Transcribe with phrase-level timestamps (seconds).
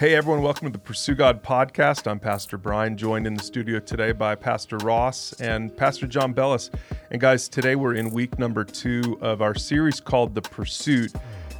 [0.00, 2.10] Hey everyone, welcome to the Pursue God podcast.
[2.10, 6.70] I'm Pastor Bryan, joined in the studio today by Pastor Ross and Pastor John Belles.
[7.10, 11.12] And guys, today we're in week number two of our series called The Pursuit.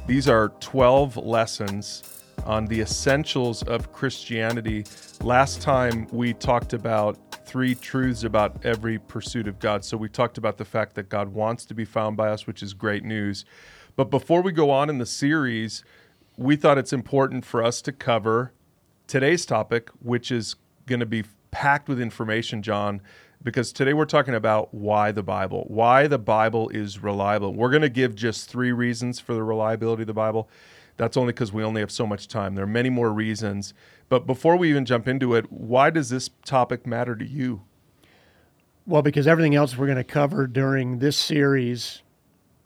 [0.07, 4.85] These are 12 lessons on the essentials of Christianity.
[5.21, 9.85] Last time we talked about three truths about every pursuit of God.
[9.85, 12.63] So we talked about the fact that God wants to be found by us, which
[12.63, 13.45] is great news.
[13.95, 15.83] But before we go on in the series,
[16.37, 18.53] we thought it's important for us to cover
[19.07, 23.01] today's topic, which is going to be packed with information, John,
[23.43, 27.53] because today we're talking about why the Bible, why the Bible is reliable.
[27.53, 30.49] We're going to give just three reasons for the reliability of the Bible.
[30.97, 32.55] That's only because we only have so much time.
[32.55, 33.73] There are many more reasons.
[34.09, 37.63] But before we even jump into it, why does this topic matter to you?
[38.85, 42.01] Well, because everything else we're going to cover during this series,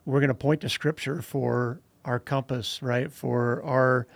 [0.06, 3.12] we're going to point to Scripture for our compass, right?
[3.12, 4.08] For our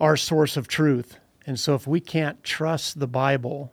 [0.00, 1.18] our source of truth.
[1.46, 3.72] And so if we can't trust the Bible,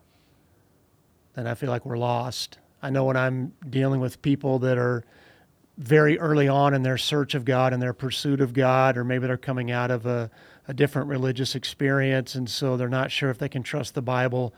[1.33, 2.57] then I feel like we're lost.
[2.81, 5.03] I know when I'm dealing with people that are
[5.77, 9.25] very early on in their search of God and their pursuit of God, or maybe
[9.25, 10.29] they're coming out of a,
[10.67, 14.53] a different religious experience, and so they're not sure if they can trust the Bible.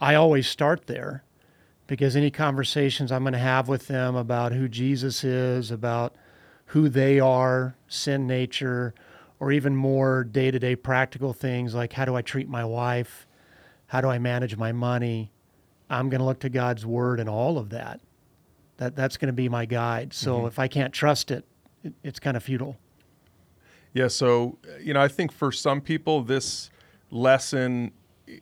[0.00, 1.24] I always start there
[1.86, 6.14] because any conversations I'm going to have with them about who Jesus is, about
[6.68, 8.94] who they are, sin nature,
[9.40, 13.26] or even more day to day practical things like how do I treat my wife?
[13.86, 15.32] How do I manage my money?
[15.88, 18.00] I'm going to look to God's word and all of that.
[18.76, 20.12] That that's going to be my guide.
[20.12, 20.46] So mm-hmm.
[20.46, 21.46] if I can't trust it,
[21.82, 22.76] it, it's kind of futile.
[23.94, 24.08] Yeah.
[24.08, 26.70] So you know, I think for some people, this
[27.10, 27.92] lesson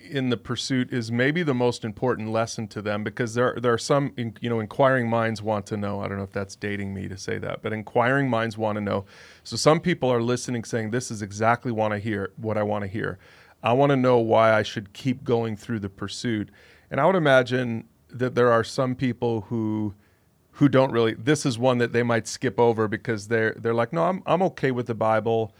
[0.00, 3.78] in the pursuit is maybe the most important lesson to them because there there are
[3.78, 6.00] some you know inquiring minds want to know.
[6.00, 8.80] I don't know if that's dating me to say that, but inquiring minds want to
[8.80, 9.04] know.
[9.44, 12.82] So some people are listening saying this is exactly want to hear what I want
[12.82, 13.18] to hear.
[13.62, 16.50] I want to know why I should keep going through the pursuit.
[16.90, 19.94] And I would imagine that there are some people who
[20.52, 23.92] who don't really this is one that they might skip over because they're they're like,
[23.92, 25.54] "No, I'm I'm okay with the Bible.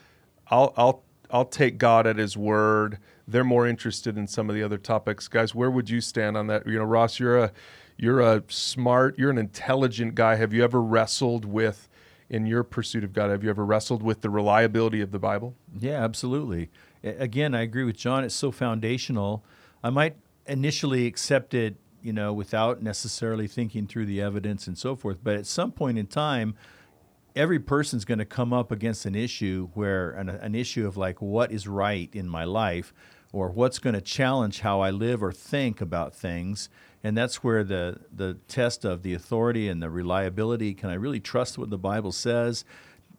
[0.49, 2.99] I'll I'll I'll take God at his word."
[3.29, 5.29] They're more interested in some of the other topics.
[5.29, 6.67] Guys, where would you stand on that?
[6.67, 7.53] You know, Ross, you're a
[7.97, 10.37] you're a smart, you're an intelligent guy.
[10.37, 11.89] Have you ever wrestled with
[12.29, 13.31] in your pursuit of God?
[13.31, 15.55] Have you ever wrestled with the reliability of the Bible?
[15.79, 16.71] Yeah, absolutely.
[17.03, 18.25] Again, I agree with John.
[18.25, 19.45] It's so foundational.
[19.83, 20.17] I might
[20.47, 25.19] initially accept it, you know, without necessarily thinking through the evidence and so forth.
[25.23, 26.55] But at some point in time,
[27.35, 31.23] every person's going to come up against an issue where an, an issue of like
[31.23, 32.93] what is right in my life
[33.37, 36.71] or what's going to challenge how I live or think about things.
[37.05, 41.21] And that's where the, the test of the authority and the reliability can I really
[41.21, 42.65] trust what the Bible says?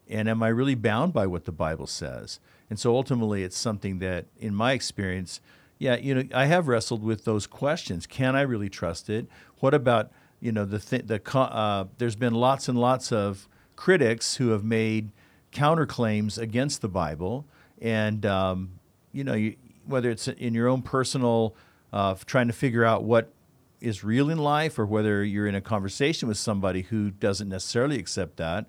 [0.09, 2.39] And am I really bound by what the Bible says?
[2.67, 5.39] And so ultimately, it's something that, in my experience,
[5.77, 8.07] yeah, you know, I have wrestled with those questions.
[8.07, 9.27] Can I really trust it?
[9.59, 14.37] What about, you know, the, th- the uh, there's been lots and lots of critics
[14.37, 15.11] who have made
[15.51, 17.45] counterclaims against the Bible.
[17.79, 18.79] And, um,
[19.13, 19.55] you know, you,
[19.87, 21.55] whether it's in your own personal
[21.93, 23.31] uh, trying to figure out what
[23.79, 27.99] is real in life or whether you're in a conversation with somebody who doesn't necessarily
[27.99, 28.65] accept that,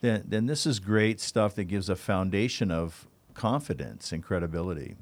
[0.00, 4.96] then, then this is great stuff that gives a foundation of confidence and credibility.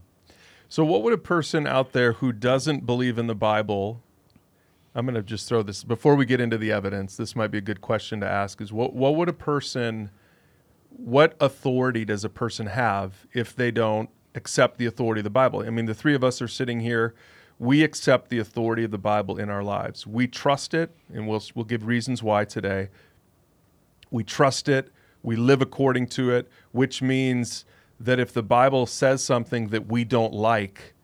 [0.68, 4.02] So, what would a person out there who doesn't believe in the Bible?
[4.94, 7.16] I'm going to just throw this before we get into the evidence.
[7.16, 10.10] This might be a good question to ask: Is what what would a person,
[10.90, 15.60] what authority does a person have if they don't accept the authority of the Bible.
[15.66, 17.14] I mean, the three of us are sitting here.
[17.58, 20.06] We accept the authority of the Bible in our lives.
[20.06, 22.88] We trust it, and we'll, we'll give reasons why today.
[24.10, 24.90] We trust it.
[25.22, 27.64] We live according to it, which means
[28.00, 30.94] that if the Bible says something that we don't like,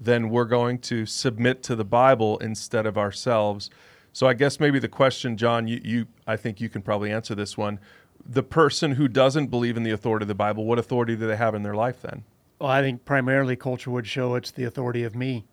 [0.00, 3.68] then we're going to submit to the Bible instead of ourselves.
[4.12, 7.34] So I guess maybe the question, John, you, you I think you can probably answer
[7.34, 7.80] this one.
[8.24, 11.36] The person who doesn't believe in the authority of the Bible, what authority do they
[11.36, 12.22] have in their life then?
[12.58, 15.44] Well, I think primarily culture would show it's the authority of me.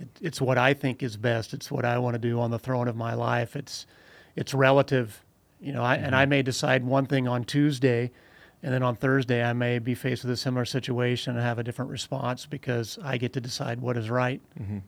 [0.00, 1.52] It, it's what I think is best.
[1.52, 3.56] It's what I want to do on the throne of my life.
[3.56, 3.86] It's
[4.36, 5.24] it's relative,
[5.60, 5.84] you know.
[5.84, 6.06] I, mm-hmm.
[6.06, 8.10] And I may decide one thing on Tuesday,
[8.62, 11.64] and then on Thursday I may be faced with a similar situation and have a
[11.64, 14.40] different response because I get to decide what is right.
[14.58, 14.78] Mm-hmm.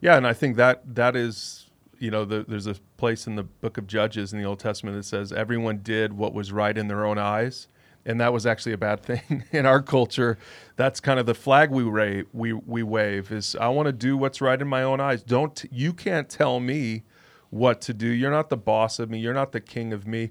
[0.00, 3.42] Yeah, and I think that that is you know, the, there's a place in the
[3.42, 6.88] book of Judges in the Old Testament that says everyone did what was right in
[6.88, 7.68] their own eyes
[8.06, 10.38] and that was actually a bad thing in our culture.
[10.76, 14.16] That's kind of the flag we ra- we we wave is I want to do
[14.16, 15.22] what's right in my own eyes.
[15.22, 17.04] Don't you can't tell me
[17.50, 18.06] what to do.
[18.08, 19.18] You're not the boss of me.
[19.18, 20.30] You're not the king of me.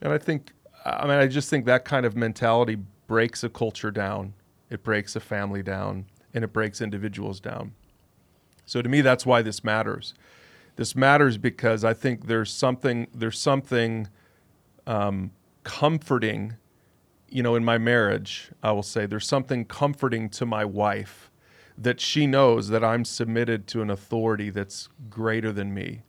[0.00, 0.52] And I think
[0.84, 2.76] I mean I just think that kind of mentality
[3.06, 4.34] breaks a culture down.
[4.70, 6.06] It breaks a family down.
[6.34, 7.72] and it breaks individuals down.
[8.66, 10.12] So to me, that's why this matters.
[10.76, 14.08] This matters because I think there's something there's something
[14.86, 15.30] um,
[15.64, 16.56] comforting,
[17.28, 18.50] you know, in my marriage.
[18.62, 21.30] I will say there's something comforting to my wife
[21.76, 26.02] that she knows that I'm submitted to an authority that's greater than me,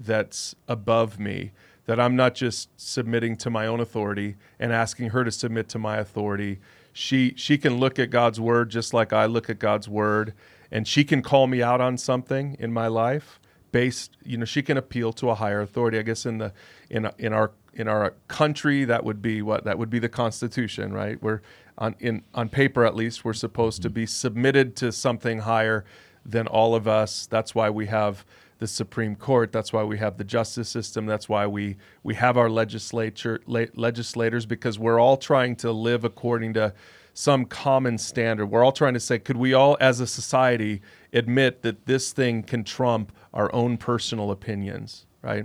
[0.00, 1.52] that's above me,
[1.86, 5.78] that I'm not just submitting to my own authority and asking her to submit to
[5.78, 6.58] my authority.
[6.92, 10.34] She she can look at God's word just like I look at God's word
[10.70, 13.38] and she can call me out on something in my life
[13.72, 16.52] based you know she can appeal to a higher authority i guess in the
[16.92, 20.92] in in our in our country that would be what that would be the constitution
[20.92, 21.40] right we're
[21.78, 25.84] on in on paper at least we're supposed to be submitted to something higher
[26.24, 28.24] than all of us that's why we have
[28.58, 32.36] the supreme court that's why we have the justice system that's why we we have
[32.36, 36.72] our legislature le- legislators because we're all trying to live according to
[37.14, 38.46] some common standard.
[38.46, 40.80] We're all trying to say, could we all, as a society,
[41.12, 45.44] admit that this thing can trump our own personal opinions, right?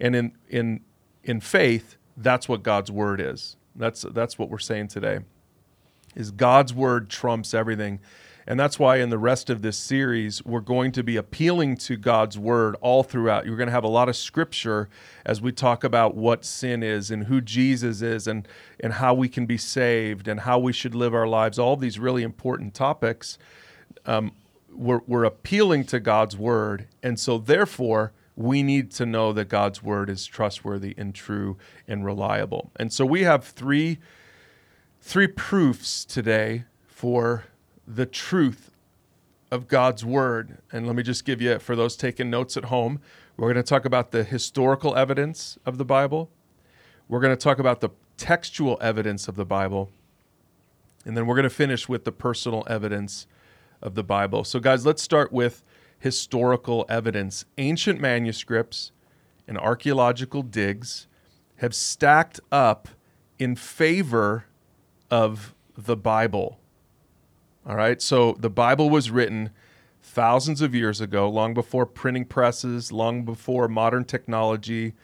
[0.00, 0.80] And in in
[1.24, 3.56] in faith, that's what God's word is.
[3.74, 5.20] That's that's what we're saying today.
[6.14, 8.00] Is God's word trumps everything.
[8.48, 11.98] And that's why in the rest of this series, we're going to be appealing to
[11.98, 13.44] God's word all throughout.
[13.44, 14.88] You're going to have a lot of scripture
[15.26, 18.48] as we talk about what sin is and who Jesus is and,
[18.80, 21.98] and how we can be saved and how we should live our lives, all these
[21.98, 23.36] really important topics.
[24.06, 24.32] Um,
[24.72, 26.86] we're, we're appealing to God's word.
[27.02, 31.56] And so, therefore, we need to know that God's word is trustworthy and true
[31.88, 32.70] and reliable.
[32.76, 33.98] And so, we have three,
[35.00, 37.46] three proofs today for
[37.84, 38.70] the truth
[39.50, 40.58] of God's word.
[40.70, 43.00] And let me just give you, for those taking notes at home,
[43.36, 46.30] we're going to talk about the historical evidence of the Bible.
[47.08, 49.90] We're going to talk about the textual evidence of the Bible.
[51.04, 53.26] And then we're going to finish with the personal evidence
[53.82, 54.44] of the Bible.
[54.44, 55.64] So, guys, let's start with
[55.98, 57.44] historical evidence.
[57.56, 58.92] Ancient manuscripts
[59.46, 61.06] and archaeological digs
[61.56, 62.88] have stacked up
[63.38, 64.44] in favor
[65.10, 66.58] of the Bible.
[67.66, 68.00] All right.
[68.00, 69.50] So the Bible was written
[70.00, 74.94] thousands of years ago, long before printing presses, long before modern technology.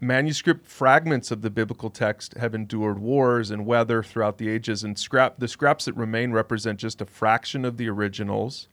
[0.00, 4.98] Manuscript fragments of the biblical text have endured wars and weather throughout the ages, and
[4.98, 8.68] scrap the scraps that remain represent just a fraction of the originals.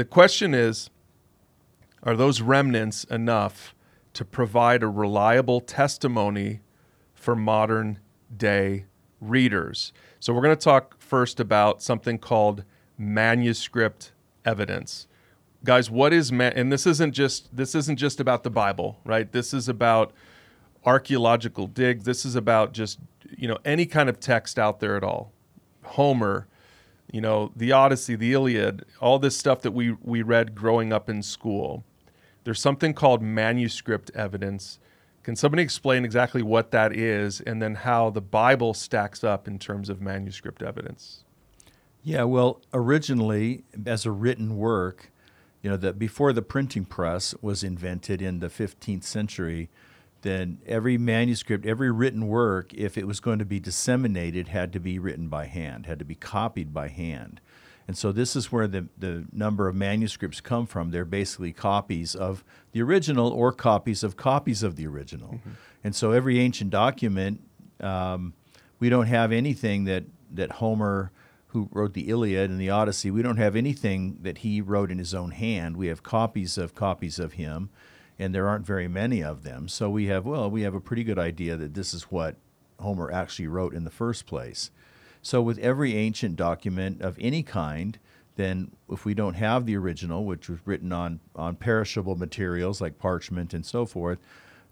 [0.00, 0.88] The question is,
[2.02, 3.74] are those remnants enough
[4.14, 6.62] to provide a reliable testimony
[7.12, 7.98] for modern
[8.34, 8.86] day
[9.20, 9.92] readers?
[10.18, 12.64] So we're going to talk first about something called
[12.96, 14.12] manuscript
[14.42, 15.06] evidence.
[15.64, 19.30] Guys, what is man and this isn't just this isn't just about the Bible, right?
[19.30, 20.14] This is about
[20.86, 22.04] archaeological digs.
[22.04, 23.00] This is about just,
[23.36, 25.30] you know, any kind of text out there at all.
[25.82, 26.46] Homer,
[27.12, 31.08] you know, the Odyssey, the Iliad, all this stuff that we we read growing up
[31.08, 31.84] in school.
[32.44, 34.78] There's something called manuscript evidence
[35.22, 39.58] can somebody explain exactly what that is and then how the Bible stacks up in
[39.58, 41.24] terms of manuscript evidence?
[42.02, 45.12] Yeah, well, originally, as a written work,
[45.62, 49.68] you know, that before the printing press was invented in the 15th century,
[50.22, 54.80] then every manuscript, every written work, if it was going to be disseminated, had to
[54.80, 57.40] be written by hand, had to be copied by hand.
[57.88, 60.90] And so this is where the, the number of manuscripts come from.
[60.90, 65.30] They're basically copies of the original or copies of copies of the original.
[65.30, 65.50] Mm-hmm.
[65.82, 67.40] And so every ancient document,
[67.80, 68.34] um,
[68.78, 71.10] we don't have anything that, that Homer,
[71.48, 74.98] who wrote the Iliad and the Odyssey, we don't have anything that he wrote in
[74.98, 75.76] his own hand.
[75.76, 77.70] We have copies of copies of him,
[78.20, 79.66] and there aren't very many of them.
[79.66, 82.36] So we have, well, we have a pretty good idea that this is what
[82.78, 84.70] Homer actually wrote in the first place.
[85.22, 87.98] So, with every ancient document of any kind,
[88.36, 92.98] then if we don't have the original, which was written on, on perishable materials like
[92.98, 94.18] parchment and so forth,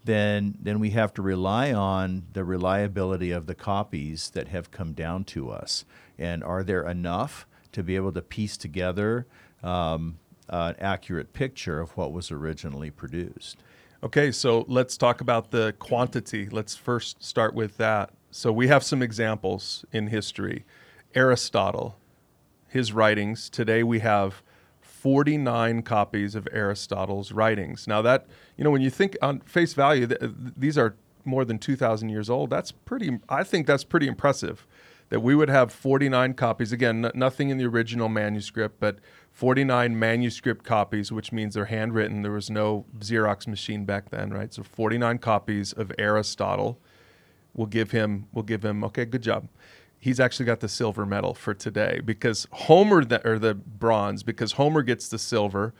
[0.03, 4.93] then, then we have to rely on the reliability of the copies that have come
[4.93, 5.85] down to us.
[6.17, 9.27] And are there enough to be able to piece together
[9.61, 10.17] um,
[10.49, 13.57] an accurate picture of what was originally produced?
[14.01, 16.47] Okay, so let's talk about the quantity.
[16.49, 18.11] Let's first start with that.
[18.31, 20.63] So we have some examples in history.
[21.15, 21.97] Aristotle,
[22.67, 23.49] his writings.
[23.49, 24.41] Today we have
[24.81, 27.87] 49 copies of Aristotle's writings.
[27.87, 28.27] Now that,
[28.57, 30.21] you know, when you think on face value, th-
[30.55, 32.49] these are more than 2,000 years old.
[32.49, 34.65] That's pretty, I think that's pretty impressive
[35.09, 36.71] that we would have 49 copies.
[36.71, 38.99] Again, n- nothing in the original manuscript, but
[39.39, 42.23] 49 manuscript copies, which means they're handwritten.
[42.23, 44.53] There was no Xerox machine back then, right?
[44.53, 46.77] So 49 copies of Aristotle.
[47.53, 49.47] We'll give him, we'll give him, okay, good job.
[49.97, 54.53] he's actually got the silver medal for today because Homer the, or the bronze because
[54.53, 55.73] Homer gets the silver.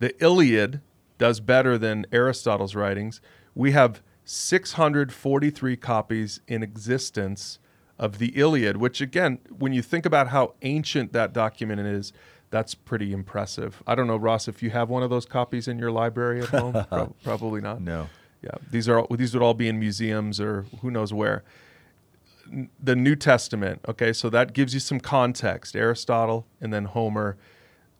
[0.00, 0.82] The Iliad
[1.16, 3.22] does better than Aristotle's writings.
[3.54, 7.58] We have 643 copies in existence
[7.98, 12.12] of the Iliad, which again, when you think about how ancient that document is,
[12.50, 13.82] that's pretty impressive.
[13.86, 16.48] I don't know, Ross, if you have one of those copies in your library at
[16.48, 17.80] home, Pro- probably not.
[17.80, 18.08] No.
[18.42, 21.42] Yeah, these are these would all be in museums or who knows where.
[22.82, 25.76] The New Testament, okay, so that gives you some context.
[25.76, 27.36] Aristotle and then Homer.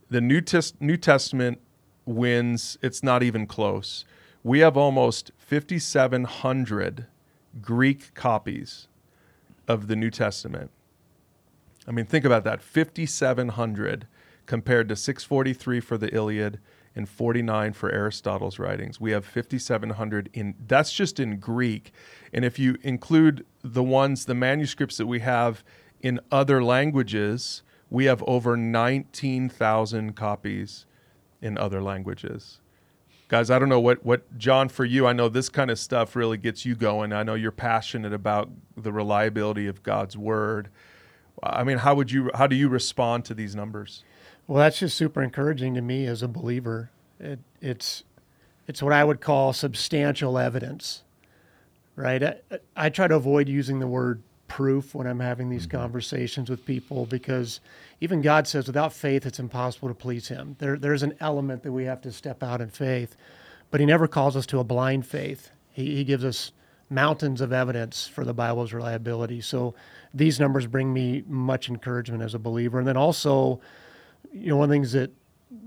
[0.09, 1.61] The New, Tes- New Testament
[2.07, 2.78] wins.
[2.81, 4.07] It's not even close.
[4.43, 7.07] We have almost 5,700
[7.61, 8.88] Greek copies
[9.67, 10.71] of the New Testament.
[11.87, 14.07] I mean, think about that 5,700
[14.49, 16.59] compared to 643 for the Iliad
[16.97, 18.99] and 49 for Aristotle's writings.
[18.99, 21.93] We have 5,700 in, that's just in Greek.
[22.33, 25.62] And if you include the ones, the manuscripts that we have
[26.00, 30.87] in other languages, we have over 19,000 copies
[31.43, 32.61] in other languages.
[33.28, 36.17] Guys, I don't know what, what, John, for you, I know this kind of stuff
[36.17, 37.12] really gets you going.
[37.12, 40.71] I know you're passionate about the reliability of God's word.
[41.43, 44.05] I mean, how would you, how do you respond to these numbers?
[44.49, 46.90] Well, that's just super encouraging to me as a believer.
[47.21, 48.02] It, it's,
[48.67, 51.02] it's what I would call substantial evidence,
[51.95, 52.23] right?
[52.23, 52.37] I,
[52.75, 55.76] I try to avoid using the word proof when I'm having these mm-hmm.
[55.76, 57.61] conversations with people because
[58.00, 60.57] even God says without faith it's impossible to please him.
[60.59, 63.17] There there's an element that we have to step out in faith,
[63.71, 65.50] but he never calls us to a blind faith.
[65.73, 66.52] He, he gives us
[66.88, 69.43] mountains of evidence for the Bible's reliability.
[69.43, 69.75] So
[70.14, 72.78] these numbers bring me much encouragement as a believer.
[72.78, 73.61] And then also,
[74.32, 75.10] you know, one of the things that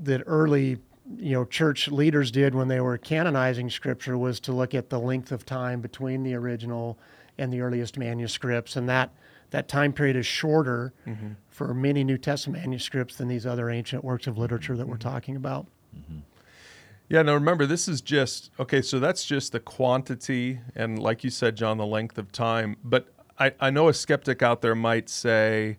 [0.03, 0.77] that early
[1.17, 4.99] you know church leaders did when they were canonizing scripture was to look at the
[4.99, 6.97] length of time between the original
[7.37, 9.11] and the earliest manuscripts, and that
[9.51, 11.29] that time period is shorter mm-hmm.
[11.49, 15.09] for many New Testament manuscripts than these other ancient works of literature that we're mm-hmm.
[15.09, 15.67] talking about.
[15.95, 16.19] Mm-hmm.
[17.09, 18.81] Yeah, now remember, this is just okay.
[18.81, 22.77] So that's just the quantity, and like you said, John, the length of time.
[22.85, 25.77] But I, I know a skeptic out there might say,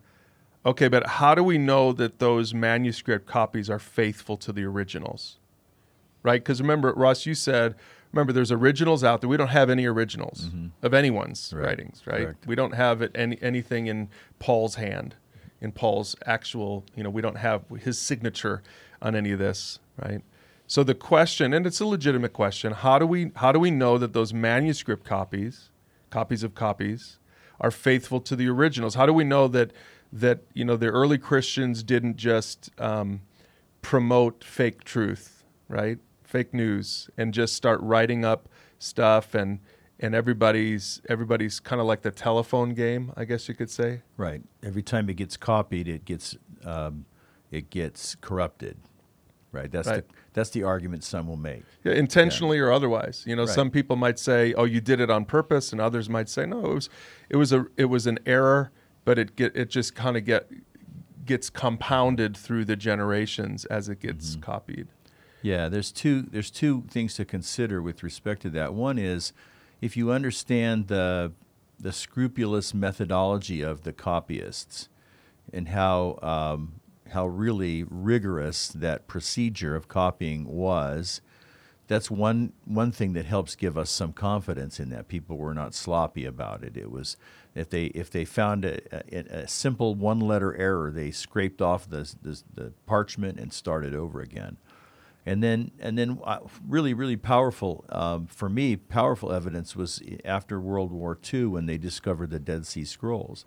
[0.65, 5.39] okay, but how do we know that those manuscript copies are faithful to the originals?
[6.23, 6.43] Right?
[6.43, 7.75] Because remember, Ross, you said
[8.13, 9.29] remember there's originals out there.
[9.29, 10.69] We don't have any originals mm-hmm.
[10.83, 11.67] of anyone's right.
[11.67, 12.25] writings, right?
[12.25, 12.47] Correct.
[12.47, 15.17] We don't have it any anything in Paul's hand,
[15.61, 18.63] in Paul's actual, you know, we don't have his signature
[19.01, 20.23] on any of this, right?
[20.67, 23.99] So the question, and it's a legitimate question, how do we how do we know
[23.99, 25.71] that those manuscript copies,
[26.11, 27.19] copies of copies,
[27.61, 28.95] are faithful to the originals?
[28.95, 29.73] How do we know that
[30.13, 33.23] that you know the early Christians didn't just um,
[33.81, 35.99] promote fake truth, right?
[36.33, 39.61] fake news and just start writing up stuff and
[40.01, 44.03] and everybody's everybody's kind of like the telephone game, I guess you could say.
[44.17, 44.43] Right.
[44.65, 47.05] Every time it gets copied, it gets um,
[47.53, 48.79] it gets corrupted.
[49.53, 49.71] Right.
[49.71, 50.09] That's right.
[50.09, 51.63] the that's the argument some will make.
[51.85, 52.65] Yeah, intentionally yeah.
[52.65, 53.23] or otherwise.
[53.27, 53.55] You know, right.
[53.55, 56.71] some people might say, "Oh, you did it on purpose," and others might say, "No,
[56.71, 56.89] it was
[57.29, 58.73] it was a it was an error,
[59.05, 60.51] but it get it just kind of get
[61.25, 64.41] gets compounded through the generations as it gets mm-hmm.
[64.41, 64.89] copied."
[65.43, 68.75] Yeah, there's two there's two things to consider with respect to that.
[68.75, 69.33] One is
[69.81, 71.33] if you understand the
[71.79, 74.89] the scrupulous methodology of the copyists
[75.53, 76.81] and how um,
[77.13, 81.21] how really rigorous that procedure of copying was.
[81.89, 85.75] That's one one thing that helps give us some confidence in that people were not
[85.75, 86.77] sloppy about it.
[86.77, 87.17] It was
[87.55, 88.81] if they if they found a,
[89.15, 93.95] a, a simple one letter error, they scraped off the, the, the parchment and started
[93.95, 94.57] over again.
[95.27, 100.59] And then and then uh, really really powerful um, for me powerful evidence was after
[100.59, 103.45] World War II when they discovered the Dead Sea Scrolls.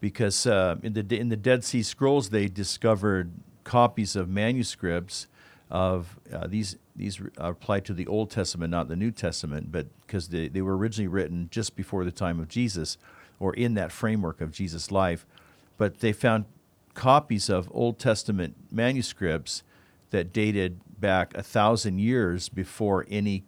[0.00, 3.32] Because uh, in the in the Dead Sea Scrolls they discovered
[3.64, 5.26] copies of manuscripts
[5.70, 10.28] of uh, these these apply to the Old Testament not the New Testament but because
[10.28, 12.96] they, they were originally written just before the time of Jesus
[13.38, 15.26] or in that framework of Jesus' life
[15.78, 16.46] but they found
[16.94, 19.62] copies of Old Testament manuscripts
[20.10, 23.44] that dated back a thousand years before any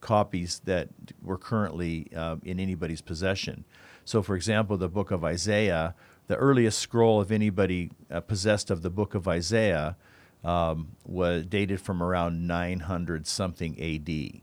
[0.00, 0.88] copies that
[1.22, 3.64] were currently uh, in anybody's possession.
[4.04, 5.94] So, for example, the book of Isaiah,
[6.26, 9.96] the earliest scroll of anybody uh, possessed of the book of Isaiah
[10.44, 14.42] um, was dated from around 900 something AD.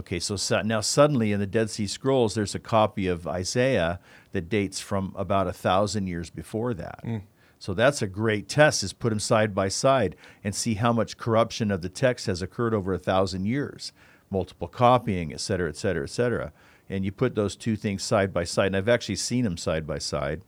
[0.00, 4.00] Okay, so, so now suddenly in the Dead Sea Scrolls, there's a copy of Isaiah
[4.32, 7.00] that dates from about a thousand years before that.
[7.04, 7.22] Mm.
[7.58, 11.18] So that's a great test is put them side by side and see how much
[11.18, 13.92] corruption of the text has occurred over a thousand years,
[14.30, 16.52] multiple copying, et cetera, et cetera, et cetera.
[16.88, 19.86] And you put those two things side by side, and I've actually seen them side
[19.86, 20.40] by side.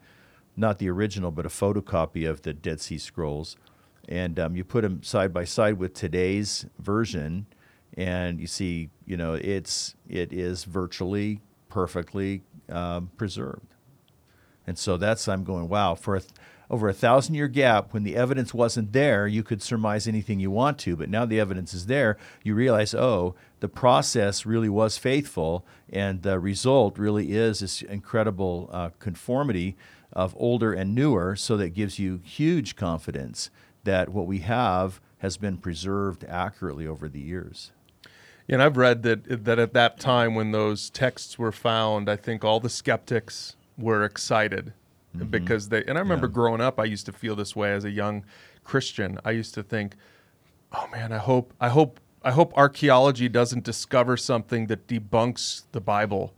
[0.57, 3.57] not the original, but a photocopy of the Dead Sea Scrolls,
[4.09, 7.47] and um, you put them side by side with today's version,
[7.97, 13.75] and you see, you know, it's it is virtually perfectly um, preserved,
[14.67, 16.33] and so that's I'm going wow for a th-
[16.73, 20.51] over a thousand year gap when the evidence wasn't there, you could surmise anything you
[20.51, 24.97] want to, but now the evidence is there, you realize, oh, the process really was
[24.97, 29.77] faithful, and the result really is this incredible uh, conformity
[30.15, 33.51] of older and newer, so that gives you huge confidence
[33.85, 37.71] that what we have has been preserved accurately over the years.
[38.49, 42.45] And I've read that that at that time when those texts were found, I think
[42.45, 44.73] all the skeptics were excited
[45.17, 45.27] mm-hmm.
[45.27, 45.85] because they.
[45.85, 46.35] And I remember yeah.
[46.35, 48.25] growing up, I used to feel this way as a young
[48.65, 49.19] Christian.
[49.25, 49.97] I used to think,
[50.73, 55.81] "Oh man, I hope, I hope, I hope archaeology doesn't discover something that debunks the
[55.81, 56.35] Bible."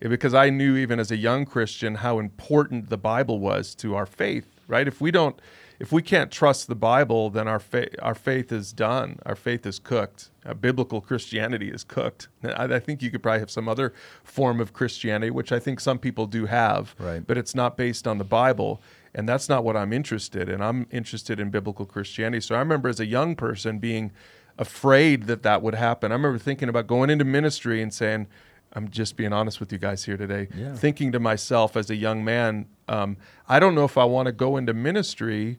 [0.00, 4.06] Because I knew even as a young Christian how important the Bible was to our
[4.06, 4.48] faith.
[4.66, 4.88] Right?
[4.88, 5.40] If we don't
[5.82, 9.18] if we can't trust the Bible, then our faith our faith is done.
[9.26, 10.30] Our faith is cooked.
[10.46, 12.28] Uh, biblical Christianity is cooked.
[12.44, 15.80] I, I, think you could probably have some other form of Christianity, which I think
[15.80, 17.26] some people do have, right.
[17.26, 18.80] but it's not based on the Bible.
[19.12, 20.62] And that's not what I'm interested in.
[20.62, 22.40] I'm interested in biblical Christianity.
[22.40, 24.12] So I remember as a young person being
[24.58, 26.12] afraid that that would happen.
[26.12, 28.28] I remember thinking about going into ministry and saying,
[28.72, 30.76] I'm just being honest with you guys here today, yeah.
[30.76, 33.16] thinking to myself as a young man, um,
[33.48, 35.58] I don't know if I want to go into ministry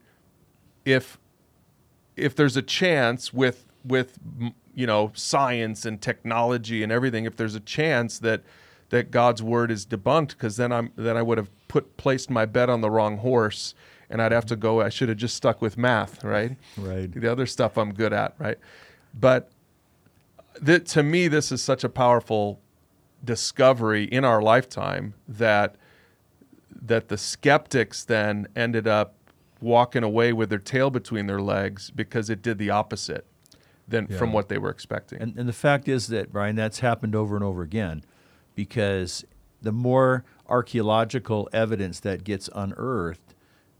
[0.85, 1.17] if
[2.15, 4.17] if there's a chance with with
[4.73, 8.43] you know science and technology and everything if there's a chance that
[8.89, 12.45] that God's word is debunked because then I'm then I would have put placed my
[12.45, 13.73] bet on the wrong horse
[14.09, 16.55] and I'd have to go I should have just stuck with math right?
[16.77, 17.11] Right.
[17.11, 18.57] The other stuff I'm good at right?
[19.13, 19.51] But
[20.61, 22.59] that to me this is such a powerful
[23.23, 25.75] discovery in our lifetime that
[26.81, 29.15] that the skeptics then ended up
[29.63, 33.25] walking away with their tail between their legs because it did the opposite
[33.87, 34.17] than yeah.
[34.17, 35.21] from what they were expecting.
[35.21, 38.03] And, and the fact is that Bryan, that's happened over and over again,
[38.55, 39.25] because
[39.61, 43.33] the more archaeological evidence that gets unearthed,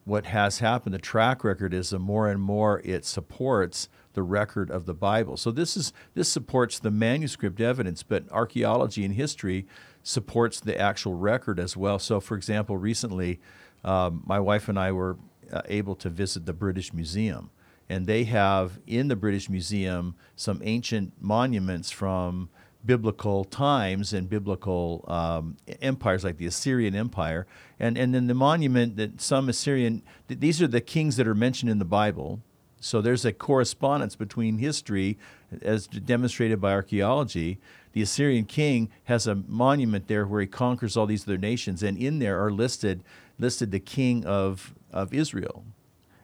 [0.06, 4.70] what has happened, the track record is the more and more it supports the record
[4.70, 5.38] of the Bible.
[5.38, 9.66] So this is this supports the manuscript evidence, but archaeology and history
[10.02, 12.00] supports the actual record as well.
[12.00, 13.40] So, for example, recently,
[13.84, 15.18] um, my wife and I were
[15.54, 17.50] uh, able to visit the British Museum.
[17.90, 22.50] And they have in the British Museum some ancient monuments from
[22.86, 27.46] biblical times and biblical um, empires like the Assyrian Empire.
[27.80, 31.72] And, and then the monument that some Assyrian, these are the kings that are mentioned
[31.72, 32.42] in the Bible.
[32.84, 35.18] So there's a correspondence between history,
[35.62, 37.60] as demonstrated by archaeology.
[37.94, 41.98] The Assyrian king has a monument there where he conquers all these other nations, and
[41.98, 43.04] in there are listed
[43.40, 45.64] listed the king of of Israel.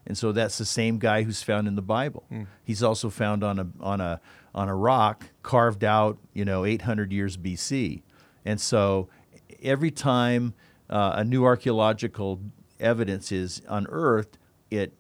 [0.06, 2.26] And so that's the same guy who's found in the Bible.
[2.32, 2.48] Mm.
[2.64, 4.20] He's also found on a on a
[4.54, 8.02] on a rock carved out, you know, 800 years BC.
[8.44, 9.08] And so
[9.62, 10.56] every time
[10.90, 12.40] uh, a new archaeological
[12.80, 14.38] evidence is unearthed,
[14.72, 14.94] it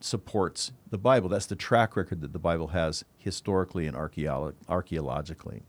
[0.00, 1.28] supports the Bible.
[1.28, 5.62] That's the track record that the Bible has historically and archeolo- archaeologically.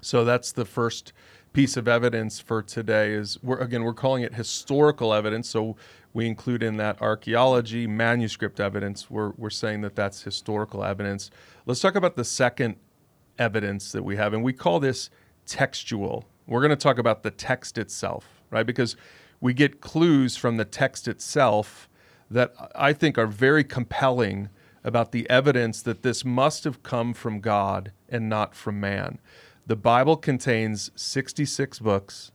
[0.00, 1.12] So that's the first
[1.52, 5.48] piece of evidence for today is we're again we're calling it historical evidence.
[5.48, 5.76] So
[6.12, 9.10] we include in that archaeology manuscript evidence.
[9.10, 11.30] We're, we're saying that that's historical evidence.
[11.66, 12.76] Let's talk about the second
[13.38, 15.10] evidence that we have and we call this
[15.46, 16.24] textual.
[16.46, 18.66] We're going to talk about the text itself right?
[18.66, 18.96] Because
[19.40, 21.88] we get clues from the text itself
[22.30, 24.48] that i think are very compelling
[24.84, 29.18] about the evidence that this must have come from god and not from man
[29.66, 32.30] the Bible contains 66 books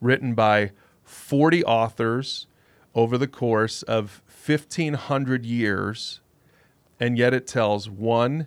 [0.00, 0.70] written by
[1.02, 2.46] 40 authors
[2.94, 6.20] over the course of 1500 years
[7.00, 8.46] and yet it tells one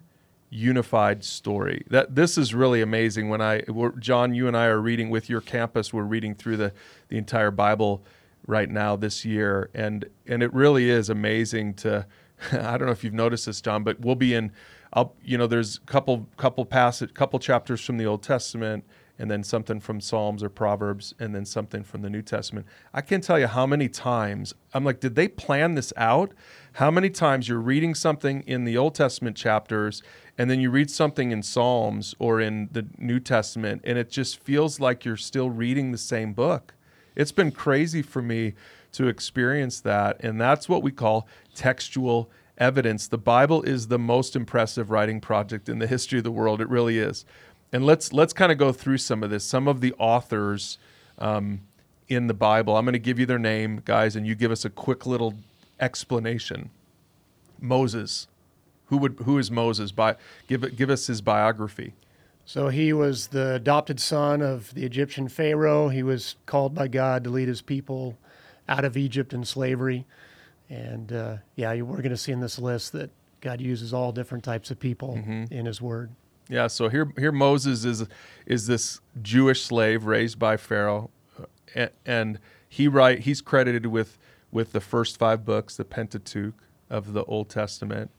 [0.50, 1.84] unified story.
[1.90, 3.64] That this is really amazing when I
[4.00, 6.72] John you and I are reading with your campus we're reading through the
[7.10, 8.04] the entire Bible
[8.48, 12.06] right now this year and and it really is amazing to
[12.52, 14.52] I don't know if you've noticed this John but we'll be in
[14.94, 18.86] I'll you know there's a couple couple passage couple chapters from the Old Testament
[19.20, 22.66] and then something from Psalms or Proverbs and then something from the New Testament.
[22.94, 26.34] I can't tell you how many times I'm like did they plan this out?
[26.74, 30.02] How many times you're reading something in the Old Testament chapters
[30.38, 34.40] and then you read something in Psalms or in the New Testament and it just
[34.40, 36.74] feels like you're still reading the same book.
[37.16, 38.54] It's been crazy for me
[38.94, 43.08] to experience that and that's what we call textual evidence.
[43.08, 46.62] The Bible is the most impressive writing project in the history of the world.
[46.62, 47.26] It really is.
[47.72, 49.44] And let's let's kind of go through some of this.
[49.44, 50.78] Some of the authors
[51.18, 51.62] um,
[52.08, 52.78] in the Bible.
[52.78, 55.34] I'm going to give you their name, guys, and you give us a quick little
[55.80, 56.70] explanation.
[57.60, 58.28] Moses.
[58.88, 59.92] Who would who is Moses?
[59.92, 61.94] By give give us his biography.
[62.46, 65.90] So he was the adopted son of the Egyptian Pharaoh.
[65.90, 68.18] He was called by God to lead his people
[68.68, 70.06] out of Egypt and slavery.
[70.70, 74.44] And uh, yeah, we're going to see in this list that God uses all different
[74.44, 75.54] types of people mm-hmm.
[75.54, 76.12] in His Word.
[76.50, 76.68] Yeah.
[76.68, 78.06] So here, here Moses is
[78.46, 81.12] is this Jewish slave raised by Pharaoh,
[81.76, 84.18] and, and he write he's credited with
[84.52, 86.56] with the first five books, the Pentateuch
[86.90, 88.12] of the Old Testament,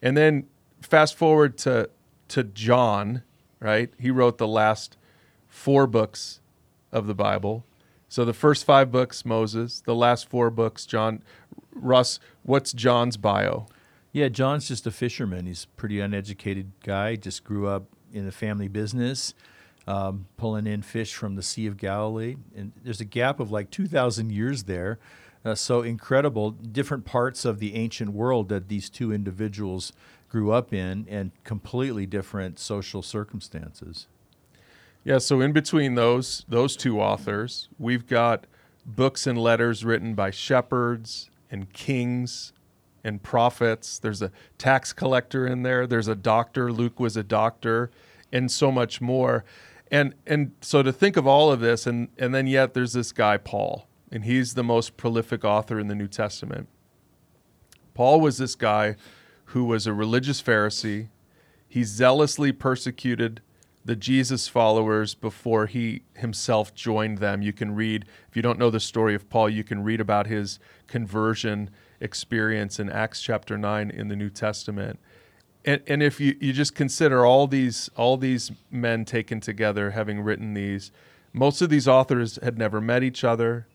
[0.00, 0.46] and then
[0.80, 1.90] fast forward to
[2.28, 3.22] to John,
[3.60, 3.92] right?
[3.98, 4.96] He wrote the last
[5.48, 6.40] four books
[6.92, 7.64] of the Bible.
[8.08, 9.80] So the first five books, Moses.
[9.80, 11.22] The last four books, John.
[11.74, 13.66] Ross, what's John's bio?
[14.12, 15.46] Yeah, John's just a fisherman.
[15.46, 17.16] He's a pretty uneducated guy.
[17.16, 19.34] Just grew up in a family business,
[19.86, 22.36] um, pulling in fish from the Sea of Galilee.
[22.56, 24.98] And there's a gap of like 2,000 years there.
[25.44, 29.92] Uh, so incredible, different parts of the ancient world that these two individuals
[30.28, 34.06] grew up in, and completely different social circumstances.
[35.04, 38.46] Yeah, so in between those those two authors, we've got
[38.84, 42.52] books and letters written by shepherds and kings
[43.04, 43.98] and prophets.
[43.98, 45.86] There's a tax collector in there.
[45.86, 46.72] There's a doctor.
[46.72, 47.90] Luke was a doctor,
[48.32, 49.44] and so much more.
[49.90, 53.12] And and so to think of all of this, and and then yet there's this
[53.12, 56.68] guy Paul, and he's the most prolific author in the New Testament.
[57.94, 58.96] Paul was this guy
[59.48, 61.08] who was a religious Pharisee.
[61.68, 63.40] He zealously persecuted
[63.84, 67.40] the Jesus followers before he himself joined them.
[67.40, 70.26] You can read, if you don't know the story of Paul, you can read about
[70.26, 74.98] his conversion experience in Acts chapter 9 in the New Testament.
[75.64, 80.20] And, and if you, you just consider all these all these men taken together having
[80.20, 80.92] written these,
[81.32, 83.66] most of these authors had never met each other.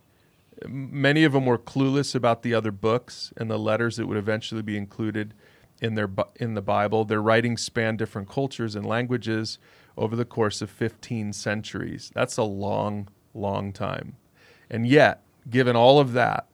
[0.67, 4.61] Many of them were clueless about the other books and the letters that would eventually
[4.61, 5.33] be included
[5.83, 7.03] in their in the Bible.
[7.03, 9.59] Their writings span different cultures and languages
[9.97, 12.11] over the course of 15 centuries.
[12.15, 14.15] That's a long, long time.
[14.69, 16.47] And yet, given all of that,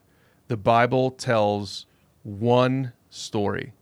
[0.48, 1.86] the Bible tells
[2.22, 3.72] one story,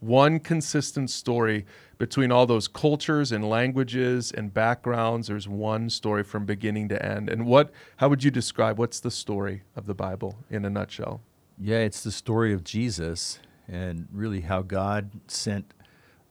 [0.00, 1.66] one consistent story
[1.98, 5.28] between all those cultures and languages and backgrounds.
[5.28, 7.28] There's one story from beginning to end.
[7.28, 11.20] And what, how would you describe what's the story of the Bible in a nutshell?
[11.58, 15.72] Yeah, it's the story of Jesus and really how God sent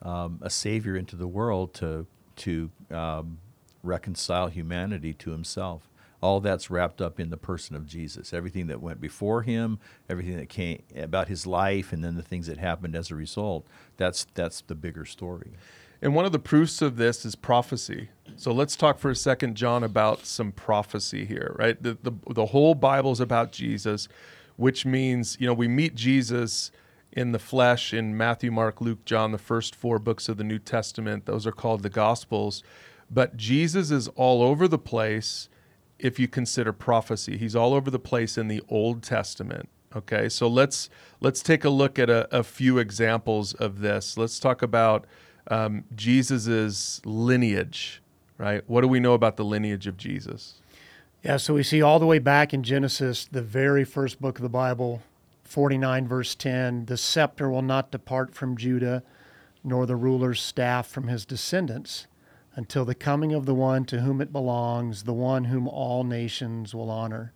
[0.02, 3.38] um, a Savior into the world to to um,
[3.84, 5.90] reconcile humanity to himself.
[6.22, 8.34] All that's wrapped up in the person of Jesus.
[8.34, 9.78] Everything that went before him,
[10.10, 13.68] everything that came about his life, and then the things that happened as a result.
[13.98, 15.52] That's that's the bigger story.
[16.02, 18.10] And one of the proofs of this is prophecy.
[18.36, 21.82] So let's talk for a second, John, about some prophecy here, right?
[21.82, 24.10] The, the, the whole Bible is about Jesus,
[24.58, 26.72] which means, you know, we meet Jesus
[27.16, 30.60] in the flesh in Matthew, Mark, Luke, John, the first four books of the New
[30.60, 31.26] Testament.
[31.26, 32.64] Those are called the Gospels.
[33.10, 35.48] But Jesus is all over the place
[36.00, 37.38] if you consider prophecy.
[37.38, 39.70] He's all over the place in the Old Testament.
[39.96, 40.90] Okay, so let's
[41.22, 44.18] let's take a look at a, a few examples of this.
[44.18, 45.06] Let's talk about
[45.48, 48.02] um, Jesus's lineage.
[48.40, 48.64] Right?
[48.68, 50.56] What do we know about the lineage of Jesus?
[51.24, 54.44] Yeah, so we see all the way back in Genesis, the very first book of
[54.44, 55.04] the Bible,
[55.54, 59.04] 49, verse 10 The scepter will not depart from Judah,
[59.64, 62.08] nor the ruler's staff from his descendants,
[62.56, 66.74] until the coming of the one to whom it belongs, the one whom all nations
[66.74, 67.34] will honor.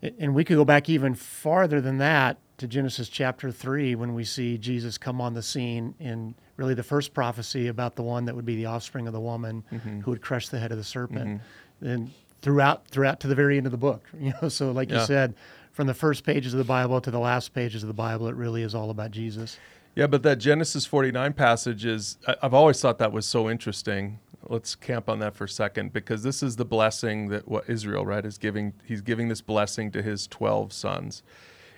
[0.00, 4.22] And we could go back even farther than that to Genesis chapter 3 when we
[4.22, 8.36] see Jesus come on the scene in really the first prophecy about the one that
[8.36, 10.00] would be the offspring of the woman mm-hmm.
[10.02, 11.40] who would crush the head of the serpent.
[11.82, 11.86] Mm-hmm.
[11.86, 12.10] And
[12.42, 15.00] throughout throughout to the very end of the book, you know, so like yeah.
[15.00, 15.34] you said,
[15.74, 18.36] from the first pages of the Bible to the last pages of the Bible, it
[18.36, 19.58] really is all about Jesus.
[19.96, 24.20] Yeah, but that Genesis 49 passage is, I've always thought that was so interesting.
[24.48, 28.06] Let's camp on that for a second because this is the blessing that what Israel,
[28.06, 28.72] right, is giving.
[28.84, 31.24] He's giving this blessing to his 12 sons.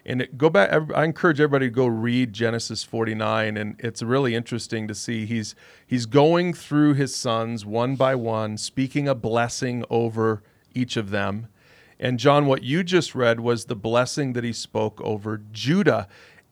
[0.04, 3.56] And it, go back, I encourage everybody to go read Genesis 49.
[3.56, 5.54] And it's really interesting to see he's,
[5.86, 10.42] he's going through his sons one by one, speaking a blessing over
[10.74, 11.48] each of them
[11.98, 16.08] and John, what you just read was the blessing that he spoke over Judah.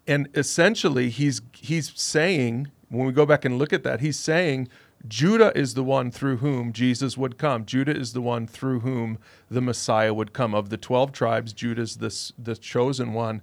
[0.06, 4.68] And essentially, he's, he's saying, when we go back and look at that, he's saying
[5.06, 7.66] Judah is the one through whom Jesus would come.
[7.66, 9.18] Judah is the one through whom
[9.50, 10.54] the Messiah would come.
[10.54, 13.42] Of the 12 tribes, Judah is the, the chosen one.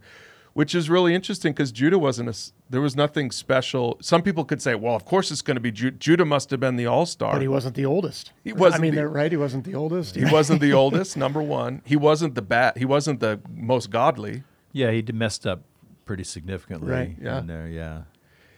[0.54, 3.98] Which is really interesting because Judah wasn't a, There was nothing special.
[4.02, 6.26] Some people could say, "Well, of course it's going to be Ju- Judah.
[6.26, 8.34] Must have been the all star." But he wasn't the oldest.
[8.44, 9.32] He wasn't I mean, the- they're right.
[9.32, 10.16] He wasn't the oldest.
[10.16, 11.16] He wasn't the oldest.
[11.18, 12.78] Number one, he wasn't the bat.
[12.78, 14.44] He wasn't the most godly.
[14.74, 15.64] Yeah, he messed up
[16.06, 16.92] pretty significantly.
[16.92, 17.40] Right, yeah.
[17.40, 18.04] in there, yeah.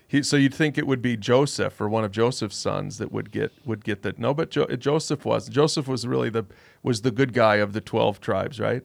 [0.07, 3.31] He, so you'd think it would be Joseph or one of Joseph's sons that would
[3.31, 4.19] get would get that.
[4.19, 5.49] No, but jo- Joseph was.
[5.49, 6.45] Joseph was really the
[6.83, 8.83] was the good guy of the twelve tribes, right?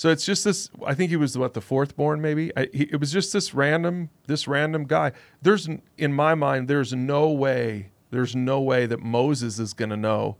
[0.00, 0.70] So it's just this.
[0.86, 2.50] I think he was what the fourth born, maybe.
[2.56, 5.12] I, he, it was just this random this random guy.
[5.42, 7.90] There's in my mind, there's no way.
[8.10, 10.38] There's no way that Moses is going to know,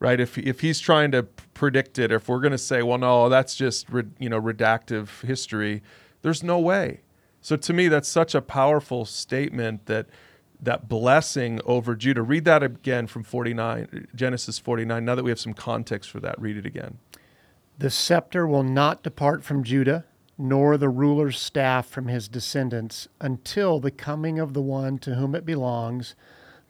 [0.00, 0.20] right?
[0.20, 3.30] If if he's trying to predict it, or if we're going to say, well, no,
[3.30, 5.82] that's just re- you know redactive history.
[6.20, 7.00] There's no way.
[7.40, 10.08] So to me, that's such a powerful statement that
[10.60, 12.20] that blessing over Judah.
[12.20, 15.02] Read that again from 49, Genesis 49.
[15.02, 16.98] Now that we have some context for that, read it again.
[17.80, 20.04] The scepter will not depart from Judah,
[20.36, 25.34] nor the ruler's staff from his descendants, until the coming of the one to whom
[25.34, 26.14] it belongs,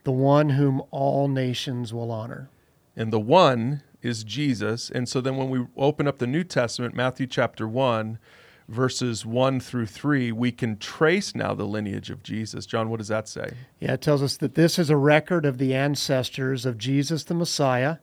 [0.04, 2.48] the one whom all nations will honor.
[2.94, 4.88] And the one is Jesus.
[4.88, 8.20] And so then when we open up the New Testament, Matthew chapter 1,
[8.68, 12.66] verses 1 through 3, we can trace now the lineage of Jesus.
[12.66, 13.54] John, what does that say?
[13.80, 17.34] Yeah, it tells us that this is a record of the ancestors of Jesus the
[17.34, 17.96] Messiah,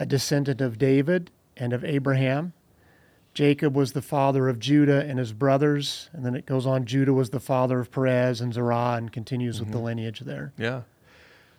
[0.00, 2.52] a descendant of David and of Abraham.
[3.32, 7.12] Jacob was the father of Judah and his brothers, and then it goes on Judah
[7.12, 9.86] was the father of Perez and Zerah and continues with the mm-hmm.
[9.86, 10.52] lineage there.
[10.56, 10.82] Yeah.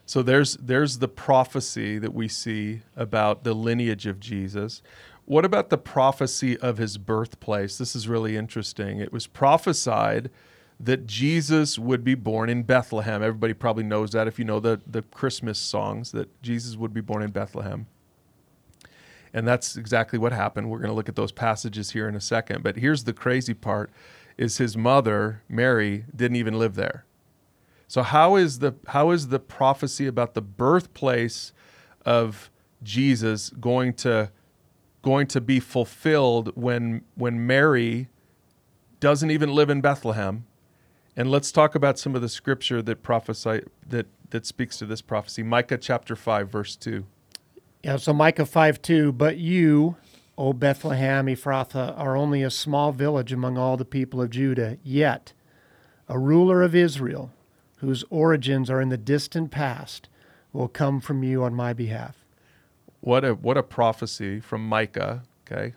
[0.05, 4.81] So there's there's the prophecy that we see about the lineage of Jesus.
[5.25, 7.77] What about the prophecy of his birthplace?
[7.77, 8.99] This is really interesting.
[8.99, 10.29] It was prophesied
[10.79, 13.23] that Jesus would be born in Bethlehem.
[13.23, 17.01] Everybody probably knows that if you know the, the Christmas songs, that Jesus would be
[17.01, 17.87] born in Bethlehem.
[19.35, 20.69] And that's exactly what happened.
[20.69, 22.63] We're going to look at those passages here in a second.
[22.63, 23.91] But here's the crazy part
[24.37, 27.03] is his mother, Mary, didn't even live there.
[27.89, 31.51] So how is the how is the prophecy about the birthplace
[32.05, 32.49] of
[32.81, 34.31] Jesus going to
[35.01, 38.07] going to be fulfilled when when Mary
[39.01, 40.45] doesn't even live in Bethlehem?
[41.17, 45.01] And let's talk about some of the scripture that prophesy that that speaks to this
[45.01, 45.43] prophecy.
[45.43, 47.05] Micah chapter 5 verse 2.
[47.85, 49.95] Yeah, so Micah 5 2, but you,
[50.39, 55.33] O Bethlehem Ephrathah, are only a small village among all the people of Judah, yet
[56.09, 57.31] a ruler of Israel,
[57.77, 60.09] whose origins are in the distant past,
[60.51, 62.25] will come from you on my behalf.
[63.01, 65.75] What a what a prophecy from Micah, okay?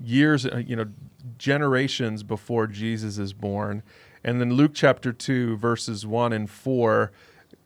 [0.00, 0.86] Years, uh, you know,
[1.38, 3.84] generations before Jesus is born.
[4.24, 7.12] And then Luke chapter 2 verses 1 and 4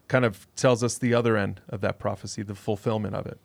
[0.08, 3.40] kind of tells us the other end of that prophecy, the fulfillment of it.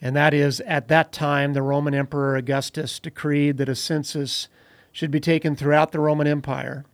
[0.00, 4.48] And that is, at that time, the Roman Emperor Augustus decreed that a census
[4.92, 6.84] should be taken throughout the Roman Empire.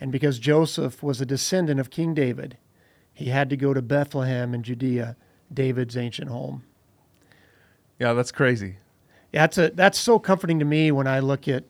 [0.00, 2.58] And because Joseph was a descendant of King David,
[3.12, 5.16] he had to go to Bethlehem in Judea,
[5.52, 6.64] David's ancient home.
[7.98, 8.78] Yeah, that's crazy.
[9.32, 11.64] Yeah, that's a that's so comforting to me when I look at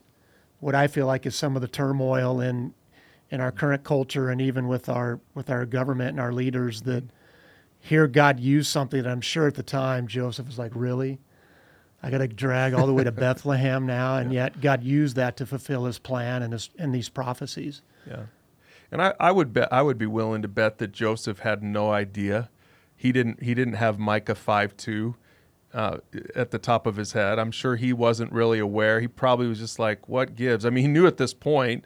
[0.61, 2.75] what I feel like is some of the turmoil in
[3.31, 7.05] in our current culture and even with our with our government and our leaders that
[7.83, 11.19] hear God use something that I'm sure at the time Joseph was like, really?
[12.03, 15.37] I got to drag all the way to Bethlehem now, and yet God used that
[15.37, 17.83] to fulfill His plan and His and these prophecies.
[18.09, 18.25] Yeah.
[18.91, 21.91] And I, I would bet I would be willing to bet that Joseph had no
[21.91, 22.51] idea.
[22.95, 25.15] He didn't he didn't have Micah 5 2
[25.75, 25.99] uh,
[26.35, 27.39] at the top of his head.
[27.39, 29.01] I'm sure he wasn't really aware.
[29.01, 30.65] He probably was just like, what gives?
[30.65, 31.85] I mean, he knew at this point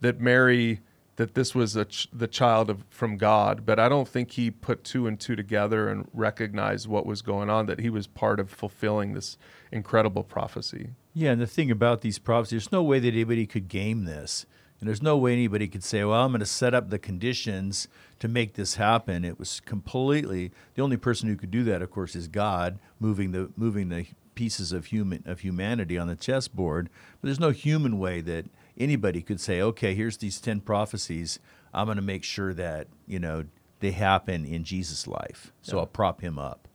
[0.00, 0.80] that Mary
[1.16, 4.84] that this was ch- the child of from God, but I don't think he put
[4.84, 7.66] two and two together and recognized what was going on.
[7.66, 9.36] That he was part of fulfilling this
[9.70, 10.90] incredible prophecy.
[11.12, 14.46] Yeah, and the thing about these prophecies, there's no way that anybody could game this.
[14.80, 17.88] And there's no way anybody could say, well, I'm going to set up the conditions
[18.18, 19.24] to make this happen.
[19.24, 23.32] It was completely the only person who could do that, of course, is God moving
[23.32, 26.90] the moving the pieces of human of humanity on the chessboard.
[27.20, 28.46] But there's no human way that
[28.78, 31.38] anybody could say, okay, here's these ten prophecies.
[31.72, 33.44] I'm going to make sure that you know
[33.80, 35.52] they happen in Jesus' life.
[35.62, 36.68] So I'll prop him up.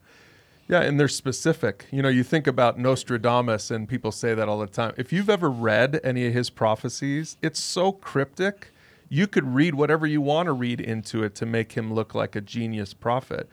[0.69, 1.87] Yeah, and they're specific.
[1.89, 4.93] You know, you think about Nostradamus, and people say that all the time.
[4.97, 8.69] If you've ever read any of his prophecies, it's so cryptic.
[9.09, 12.35] You could read whatever you want to read into it to make him look like
[12.35, 13.49] a genius prophet.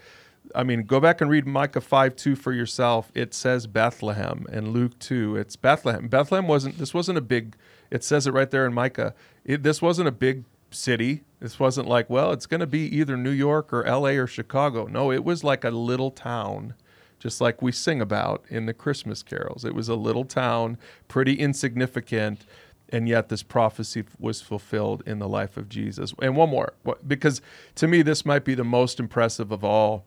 [0.54, 3.10] I mean, go back and read Micah 5 2 for yourself.
[3.14, 6.08] It says Bethlehem, and Luke 2, it's Bethlehem.
[6.08, 7.56] Bethlehem wasn't, this wasn't a big,
[7.90, 9.14] it says it right there in Micah.
[9.44, 11.22] It, this wasn't a big city.
[11.40, 14.86] This wasn't like, well, it's going to be either New York or LA or Chicago.
[14.86, 16.74] No, it was like a little town
[17.18, 19.64] just like we sing about in the Christmas carols.
[19.64, 22.44] It was a little town, pretty insignificant,
[22.90, 26.14] and yet this prophecy was fulfilled in the life of Jesus.
[26.20, 26.74] And one more,
[27.06, 27.40] because
[27.76, 30.04] to me, this might be the most impressive of all.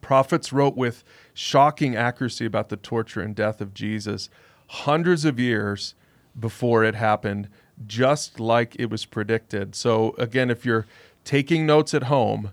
[0.00, 4.30] Prophets wrote with shocking accuracy about the torture and death of Jesus
[4.68, 5.94] hundreds of years
[6.38, 7.48] before it happened,
[7.86, 9.74] just like it was predicted.
[9.74, 10.86] So, again, if you're
[11.24, 12.50] taking notes at home,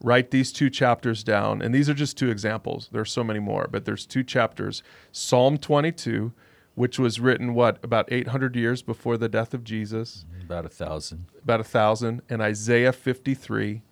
[0.00, 1.62] write these two chapters down.
[1.62, 2.88] And these are just two examples.
[2.92, 4.82] There's so many more, but there's two chapters.
[5.12, 6.32] Psalm 22
[6.76, 10.24] which was written what about 800 years before the death of Jesus?
[10.28, 10.46] Mm-hmm.
[10.46, 11.26] About a thousand.
[11.40, 12.22] About a thousand.
[12.28, 13.82] And isaiah 53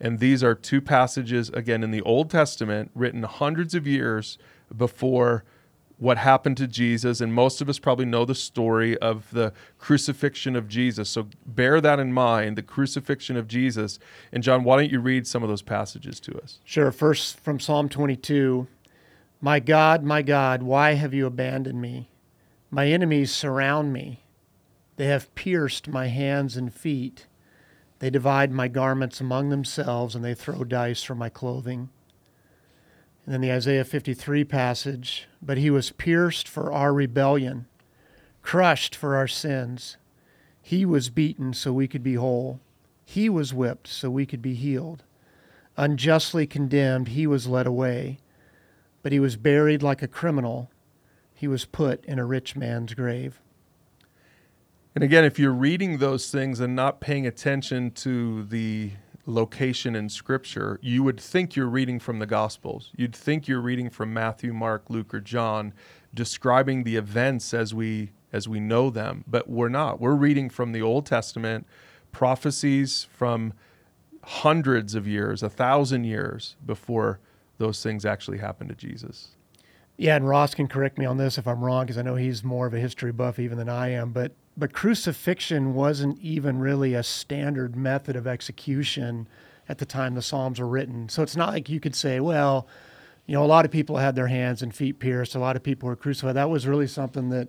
[0.00, 4.38] and these are two passages again in the old testament written hundreds of years
[4.76, 5.44] before
[5.98, 10.54] what happened to jesus and most of us probably know the story of the crucifixion
[10.54, 13.98] of jesus so bear that in mind the crucifixion of jesus
[14.32, 17.58] and john why don't you read some of those passages to us sure first from
[17.58, 18.66] psalm 22
[19.40, 22.08] my god my god why have you abandoned me
[22.70, 24.24] my enemies surround me.
[24.96, 27.26] They have pierced my hands and feet.
[28.00, 31.90] They divide my garments among themselves and they throw dice for my clothing.
[33.26, 37.66] And then the Isaiah 53 passage But he was pierced for our rebellion,
[38.42, 39.96] crushed for our sins.
[40.62, 42.60] He was beaten so we could be whole.
[43.04, 45.04] He was whipped so we could be healed.
[45.76, 48.18] Unjustly condemned, he was led away.
[49.02, 50.70] But he was buried like a criminal
[51.36, 53.40] he was put in a rich man's grave.
[54.94, 58.92] And again, if you're reading those things and not paying attention to the
[59.26, 62.90] location in Scripture, you would think you're reading from the Gospels.
[62.96, 65.74] You'd think you're reading from Matthew, Mark, Luke, or John,
[66.14, 69.24] describing the events as we as we know them.
[69.26, 70.00] But we're not.
[70.00, 71.66] We're reading from the Old Testament,
[72.12, 73.52] prophecies from
[74.22, 77.20] hundreds of years, a thousand years before
[77.58, 79.28] those things actually happened to Jesus.
[79.96, 82.44] Yeah, and Ross can correct me on this if I'm wrong because I know he's
[82.44, 84.12] more of a history buff even than I am.
[84.12, 89.28] But but crucifixion wasn't even really a standard method of execution
[89.68, 91.08] at the time the Psalms were written.
[91.08, 92.66] So it's not like you could say, well,
[93.26, 95.34] you know, a lot of people had their hands and feet pierced.
[95.34, 96.36] A lot of people were crucified.
[96.36, 97.48] That was really something that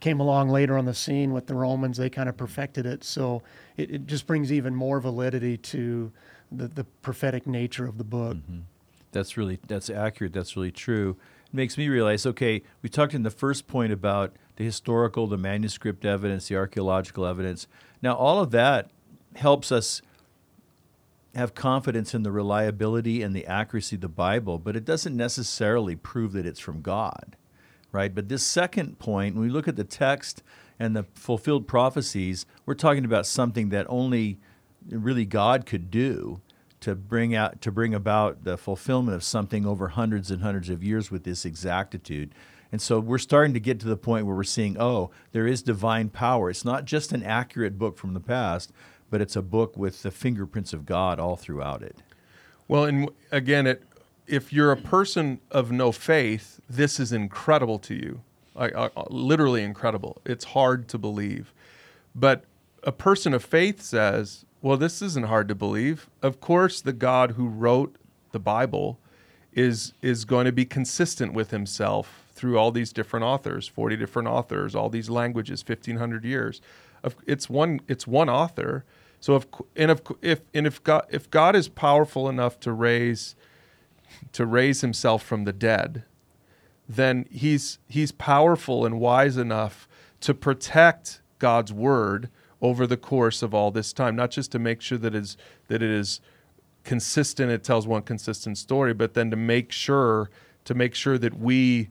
[0.00, 1.96] came along later on the scene with the Romans.
[1.96, 3.02] They kind of perfected it.
[3.02, 3.42] So
[3.76, 6.12] it, it just brings even more validity to
[6.52, 8.36] the, the prophetic nature of the book.
[8.36, 8.60] Mm-hmm.
[9.12, 10.32] That's really that's accurate.
[10.32, 11.16] That's really true
[11.54, 16.04] makes me realize okay, we talked in the first point about the historical, the manuscript
[16.04, 17.66] evidence, the archaeological evidence.
[18.02, 18.90] Now, all of that
[19.36, 20.02] helps us
[21.34, 25.96] have confidence in the reliability and the accuracy of the Bible, but it doesn't necessarily
[25.96, 27.36] prove that it's from God,
[27.90, 28.14] right?
[28.14, 30.42] But this second point, when we look at the text
[30.78, 34.38] and the fulfilled prophecies, we're talking about something that only
[34.88, 36.40] really God could do
[36.84, 40.84] to bring out to bring about the fulfillment of something over hundreds and hundreds of
[40.84, 42.34] years with this exactitude.
[42.70, 45.62] And so we're starting to get to the point where we're seeing, oh, there is
[45.62, 46.50] divine power.
[46.50, 48.70] It's not just an accurate book from the past,
[49.10, 52.02] but it's a book with the fingerprints of God all throughout it.
[52.68, 53.82] Well, and again, it,
[54.26, 58.20] if you're a person of no faith, this is incredible to you,
[58.54, 60.20] like, uh, literally incredible.
[60.26, 61.54] It's hard to believe.
[62.14, 62.44] But
[62.82, 66.08] a person of faith says, well, this isn't hard to believe.
[66.22, 67.96] Of course, the God who wrote
[68.32, 68.98] the Bible
[69.52, 74.26] is is going to be consistent with himself through all these different authors, 40 different
[74.26, 76.62] authors, all these languages, 1500 years.
[77.26, 78.86] It's one it's one author.
[79.20, 79.46] So if
[79.76, 83.36] and if if and if God if God is powerful enough to raise
[84.32, 86.04] to raise himself from the dead,
[86.88, 89.86] then he's he's powerful and wise enough
[90.20, 92.30] to protect God's word
[92.64, 95.36] over the course of all this time, not just to make sure that is
[95.68, 96.22] that it is
[96.82, 100.30] consistent, it tells one consistent story, but then to make sure
[100.64, 101.90] to make sure that we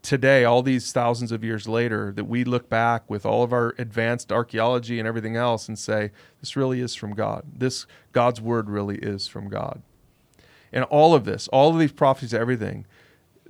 [0.00, 3.74] today, all these thousands of years later, that we look back with all of our
[3.76, 6.10] advanced archaeology and everything else and say,
[6.40, 7.44] this really is from God.
[7.54, 9.82] This God's word really is from God.
[10.72, 12.86] And all of this, all of these prophecies, everything,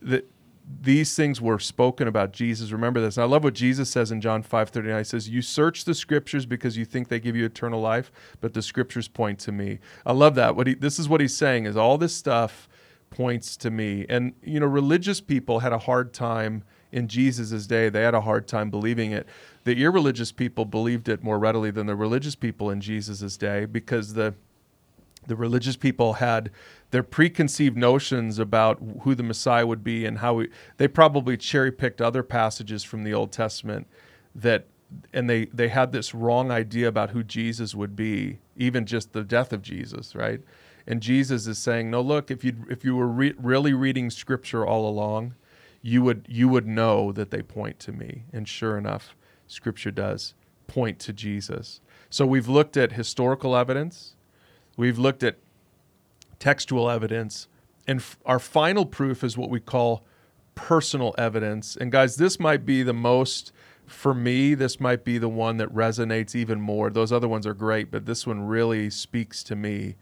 [0.02, 0.28] that
[0.66, 2.72] these things were spoken about Jesus.
[2.72, 3.16] Remember this.
[3.16, 4.98] And I love what Jesus says in John 5 39.
[4.98, 8.54] He says, You search the scriptures because you think they give you eternal life, but
[8.54, 9.78] the scriptures point to me.
[10.06, 10.56] I love that.
[10.56, 12.68] What he, this is what he's saying is all this stuff
[13.10, 14.06] points to me.
[14.08, 17.88] And, you know, religious people had a hard time in Jesus' day.
[17.88, 19.26] They had a hard time believing it.
[19.64, 24.14] The irreligious people believed it more readily than the religious people in Jesus' day because
[24.14, 24.34] the
[25.26, 26.50] the religious people had
[26.90, 31.72] their preconceived notions about who the Messiah would be and how we, they probably cherry
[31.72, 33.86] picked other passages from the Old Testament
[34.34, 34.66] that
[35.12, 39.24] and they they had this wrong idea about who Jesus would be, even just the
[39.24, 40.40] death of Jesus, right?
[40.86, 44.66] And Jesus is saying, "No, look, if you if you were re- really reading Scripture
[44.66, 45.34] all along,
[45.82, 49.16] you would you would know that they point to me." And sure enough,
[49.46, 50.34] Scripture does
[50.66, 51.80] point to Jesus.
[52.10, 54.14] So we've looked at historical evidence,
[54.76, 55.38] we've looked at
[56.38, 57.48] textual evidence,
[57.86, 60.04] and f- our final proof is what we call
[60.54, 61.76] personal evidence.
[61.76, 63.52] And guys, this might be the most
[63.86, 66.90] for me, this might be the one that resonates even more.
[66.90, 69.96] Those other ones are great, but this one really speaks to me.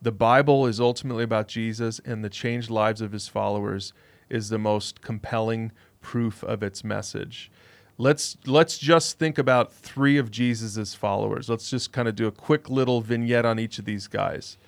[0.00, 3.92] The Bible is ultimately about Jesus, and the changed lives of his followers
[4.28, 7.50] is the most compelling proof of its message.
[7.96, 11.48] Let's let's just think about three of Jesus's followers.
[11.48, 14.58] Let's just kind of do a quick little vignette on each of these guys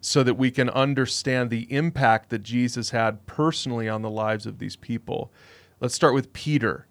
[0.00, 4.58] so that we can understand the impact that Jesus had personally on the lives of
[4.58, 5.30] these people.
[5.78, 6.86] Let's start with Peter.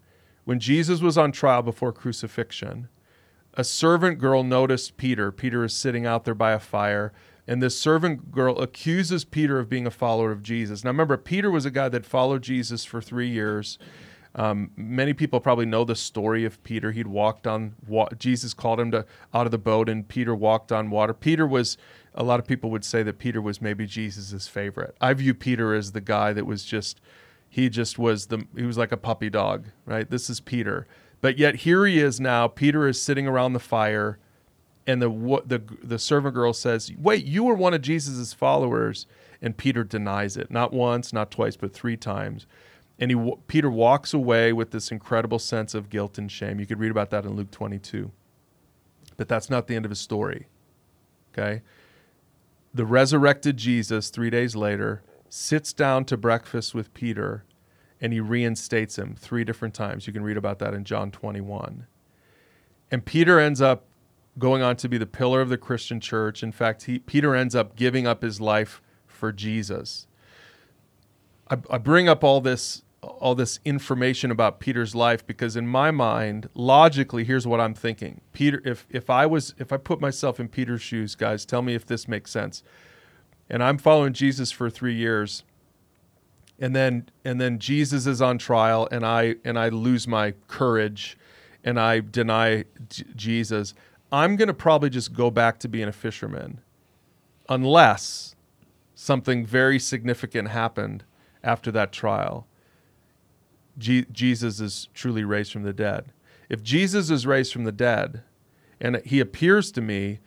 [0.45, 2.87] When Jesus was on trial before crucifixion,
[3.55, 5.31] a servant girl noticed Peter.
[5.31, 7.11] Peter is sitting out there by a fire,
[7.47, 10.83] and this servant girl accuses Peter of being a follower of Jesus.
[10.83, 13.79] Now, remember, Peter was a guy that followed Jesus for three years.
[14.35, 16.91] Um, many people probably know the story of Peter.
[16.91, 20.71] He'd walked on wa- Jesus called him to out of the boat, and Peter walked
[20.71, 21.13] on water.
[21.13, 21.77] Peter was
[22.13, 24.95] a lot of people would say that Peter was maybe Jesus's favorite.
[25.01, 27.01] I view Peter as the guy that was just
[27.49, 30.09] he just was the he was like a puppy dog, right?
[30.09, 30.85] This is Peter.
[31.21, 32.47] But yet here he is now.
[32.47, 34.19] Peter is sitting around the fire
[34.89, 35.09] and the
[35.45, 39.05] the the servant girl says, "Wait, you were one of Jesus's followers."
[39.41, 42.45] And Peter denies it, not once, not twice, but three times.
[42.99, 46.59] And he Peter walks away with this incredible sense of guilt and shame.
[46.59, 48.11] You could read about that in Luke 22.
[49.17, 50.47] But that's not the end of his story.
[51.33, 51.61] Okay?
[52.73, 57.45] The resurrected Jesus 3 days later sits down to breakfast with Peter
[58.01, 60.07] and he reinstates him three different times.
[60.07, 61.85] You can read about that in John 21.
[62.91, 63.85] And Peter ends up
[64.37, 66.41] going on to be the pillar of the Christian church.
[66.41, 70.07] In fact, he, Peter ends up giving up his life for Jesus.
[71.49, 75.91] I, I bring up all this all this information about Peter's life because in my
[75.91, 78.21] mind, logically, here's what I'm thinking.
[78.33, 81.75] Peter, if if I was if I put myself in Peter's shoes, guys, tell me
[81.75, 82.63] if this makes sense
[83.49, 85.43] and I'm following Jesus for three years,
[86.59, 91.17] and then and then Jesus is on trial, and I and I lose my courage,
[91.63, 93.73] and I deny J- Jesus.
[94.11, 96.61] I'm gonna probably just go back to being a fisherman,
[97.49, 98.35] unless
[98.95, 101.05] something very significant happened
[101.43, 102.47] after that trial.
[103.79, 106.11] Jesus is truly raised from the dead.
[106.49, 108.23] If Jesus is raised from the dead,
[108.81, 110.19] and he appears to me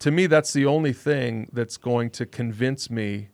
[0.00, 3.28] to me, that's the only thing that's going to convince me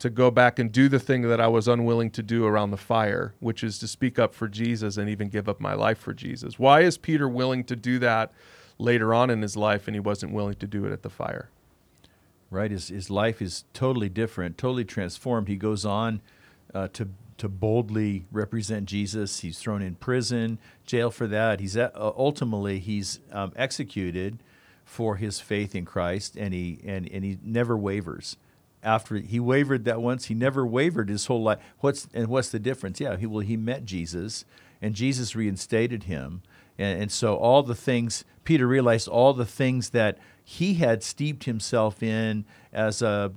[0.00, 2.76] to go back and do the thing that I was unwilling to do around the
[2.76, 6.12] fire, which is to speak up for Jesus and even give up my life for
[6.12, 6.58] Jesus.
[6.58, 8.32] Why is Peter willing to do that
[8.78, 11.50] later on in his life and he wasn't willing to do it at the fire?
[12.50, 12.72] Right.
[12.72, 15.46] His, his life is totally different, totally transformed.
[15.46, 16.20] He goes on
[16.74, 17.08] uh, to
[17.42, 19.40] to boldly represent Jesus.
[19.40, 21.58] He's thrown in prison, jail for that.
[21.58, 24.38] He's uh, ultimately he's um, executed
[24.84, 28.36] for his faith in Christ, and he and, and he never wavers.
[28.80, 31.58] After he wavered that once, he never wavered his whole life.
[31.80, 33.00] What's and what's the difference?
[33.00, 34.44] Yeah, he well he met Jesus,
[34.80, 36.42] and Jesus reinstated him,
[36.78, 41.42] and, and so all the things Peter realized, all the things that he had steeped
[41.42, 43.32] himself in as a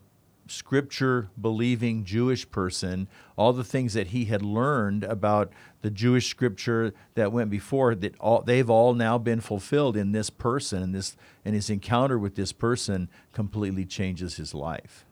[0.48, 6.94] scripture believing Jewish person, all the things that he had learned about the Jewish scripture
[7.16, 11.16] that went before, that all they've all now been fulfilled in this person, and this
[11.44, 15.06] and his encounter with this person completely changes his life.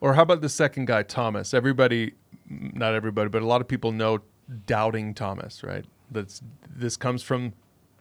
[0.00, 1.52] Or how about the second guy, Thomas?
[1.52, 2.14] Everybody,
[2.48, 4.20] not everybody, but a lot of people know
[4.66, 5.84] doubting Thomas, right?
[6.10, 7.52] That's this comes from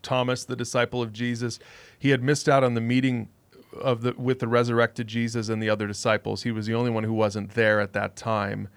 [0.02, 1.60] Thomas, the disciple of Jesus.
[1.98, 3.30] He had missed out on the meeting
[3.74, 6.44] of the with the resurrected Jesus and the other disciples.
[6.44, 8.70] He was the only one who wasn't there at that time.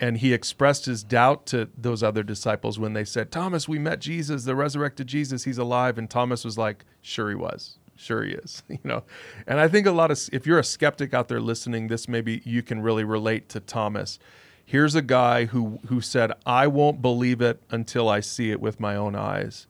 [0.00, 3.98] And he expressed his doubt to those other disciples when they said, Thomas, we met
[3.98, 5.98] Jesus, the resurrected Jesus, he's alive.
[5.98, 7.78] And Thomas was like, Sure he was.
[7.96, 8.62] Sure he is.
[8.68, 9.02] you know.
[9.46, 12.42] And I think a lot of if you're a skeptic out there listening, this maybe
[12.44, 14.18] you can really relate to Thomas.
[14.64, 18.78] Here's a guy who who said, I won't believe it until I see it with
[18.78, 19.66] my own eyes.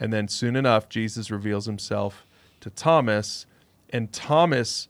[0.00, 2.26] And then soon enough, Jesus reveals himself
[2.60, 3.46] to Thomas
[3.90, 4.88] and Thomas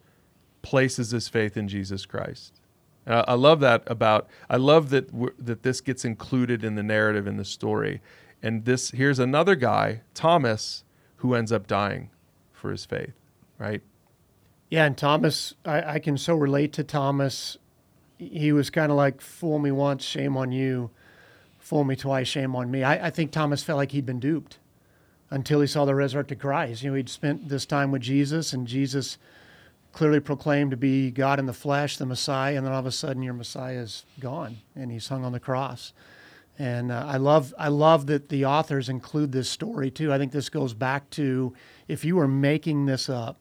[0.63, 2.61] places his faith in Jesus Christ.
[3.07, 4.29] I love that about.
[4.51, 8.03] I love that that this gets included in the narrative in the story.
[8.43, 10.85] And this here's another guy, Thomas,
[11.17, 12.11] who ends up dying
[12.53, 13.15] for his faith.
[13.59, 13.83] Right.
[14.69, 17.57] Yeah, and Thomas, I, I can so relate to Thomas.
[18.19, 20.91] He was kind of like, "Fool me once, shame on you;
[21.59, 24.59] fool me twice, shame on me." I, I think Thomas felt like he'd been duped
[25.31, 26.83] until he saw the resurrected Christ.
[26.83, 29.19] You know, he'd spent this time with Jesus, and Jesus
[29.93, 32.93] clearly proclaimed to be God in the flesh, the Messiah, and then all of a
[32.93, 35.93] sudden your Messiah is gone, and he's hung on the cross.
[36.59, 40.13] And uh, I love I love that the authors include this story too.
[40.13, 41.55] I think this goes back to
[41.87, 43.39] if you were making this up,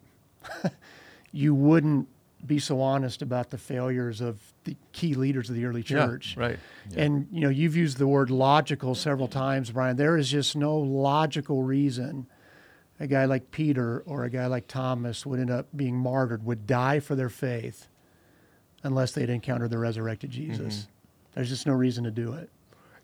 [1.32, 2.08] you wouldn't
[2.46, 6.36] be so honest about the failures of the key leaders of the early church.
[6.38, 6.60] Yeah, right.
[6.92, 7.04] Yeah.
[7.04, 9.98] And you know, you've used the word logical several times, Bryan.
[9.98, 12.28] There is just no logical reason
[13.00, 16.66] a guy like Peter or a guy like Thomas would end up being martyred, would
[16.66, 17.88] die for their faith
[18.84, 20.76] unless they'd encountered the resurrected Jesus.
[20.76, 20.92] Mm-hmm.
[21.36, 22.50] There's just no reason to do it.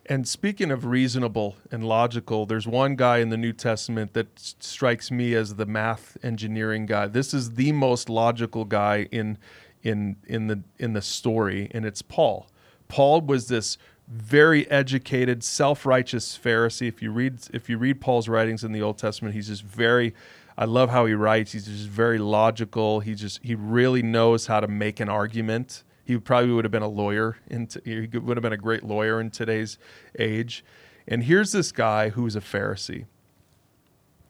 [0.06, 5.10] And speaking of reasonable and logical, there's one guy in the New Testament that strikes
[5.10, 7.08] me as the math engineering guy.
[7.08, 9.38] This is the most logical guy in
[9.82, 12.48] in in the in the story, and it's Paul.
[12.90, 13.78] Paul was this
[14.10, 16.88] very educated, self-righteous Pharisee.
[16.88, 20.14] If you read if you read Paul's writings in the Old Testament, he's just very
[20.58, 21.54] I love how he writes.
[21.54, 23.00] He's just very logical.
[23.00, 26.82] He just he really knows how to make an argument he probably would have been
[26.82, 27.38] a lawyer.
[27.48, 29.78] In t- he would have been a great lawyer in today's
[30.20, 30.64] age.
[31.08, 33.06] And here's this guy who's a Pharisee.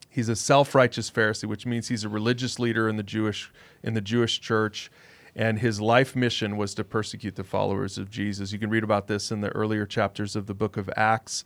[0.09, 3.51] He's a self-righteous Pharisee, which means he's a religious leader in the Jewish
[3.84, 4.91] in the Jewish church,
[5.36, 8.51] and his life mission was to persecute the followers of Jesus.
[8.53, 11.43] You can read about this in the earlier chapters of the book of Acts.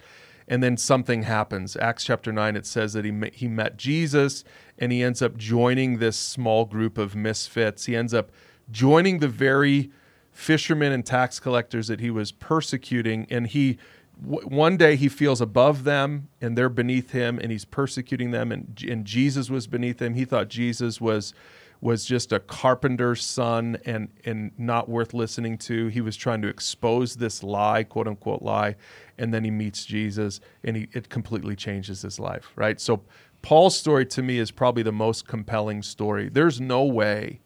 [0.49, 1.75] And then something happens.
[1.75, 4.45] Acts chapter 9, it says that he, he met Jesus
[4.77, 7.85] and he ends up joining this small group of misfits.
[7.85, 8.31] He ends up
[8.71, 9.91] joining the very
[10.37, 13.75] fishermen and tax collectors that he was persecuting and he
[14.23, 18.51] w- one day he feels above them and they're beneath him and he's persecuting them
[18.51, 20.13] and, and Jesus was beneath him.
[20.13, 21.33] He thought Jesus was
[21.81, 25.87] was just a carpenter's son and and not worth listening to.
[25.87, 28.75] He was trying to expose this lie quote unquote lie
[29.17, 32.79] and then he meets Jesus and he, it completely changes his life right?
[32.79, 33.01] So
[33.41, 36.29] Paul's story to me is probably the most compelling story.
[36.29, 37.39] There's no way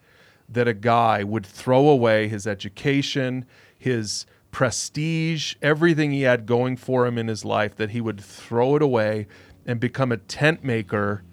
[0.52, 3.46] that a guy would throw away his education,
[3.78, 8.76] his prestige, everything he had going for him in his life, that he would throw
[8.76, 9.28] it away
[9.66, 11.24] and become a tent maker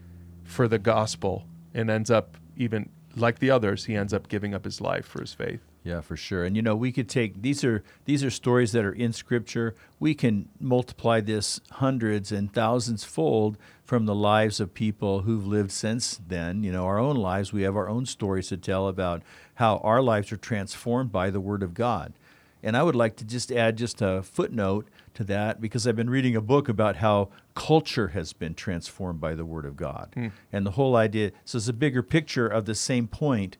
[0.44, 4.64] for the gospel and ends up even like the others, he ends up giving up
[4.64, 5.60] his life for his faith.
[5.84, 6.44] Yeah, for sure.
[6.44, 9.74] And you know, we could take these are these are stories that are in scripture.
[9.98, 13.56] We can multiply this hundreds and thousands fold
[13.88, 16.62] from the lives of people who've lived since then.
[16.62, 19.22] You know, our own lives, we have our own stories to tell about
[19.54, 22.12] how our lives are transformed by the word of God.
[22.62, 26.10] And I would like to just add just a footnote to that because I've been
[26.10, 30.10] reading a book about how culture has been transformed by the Word of God.
[30.12, 30.28] Hmm.
[30.52, 33.56] And the whole idea, so it's a bigger picture of the same point,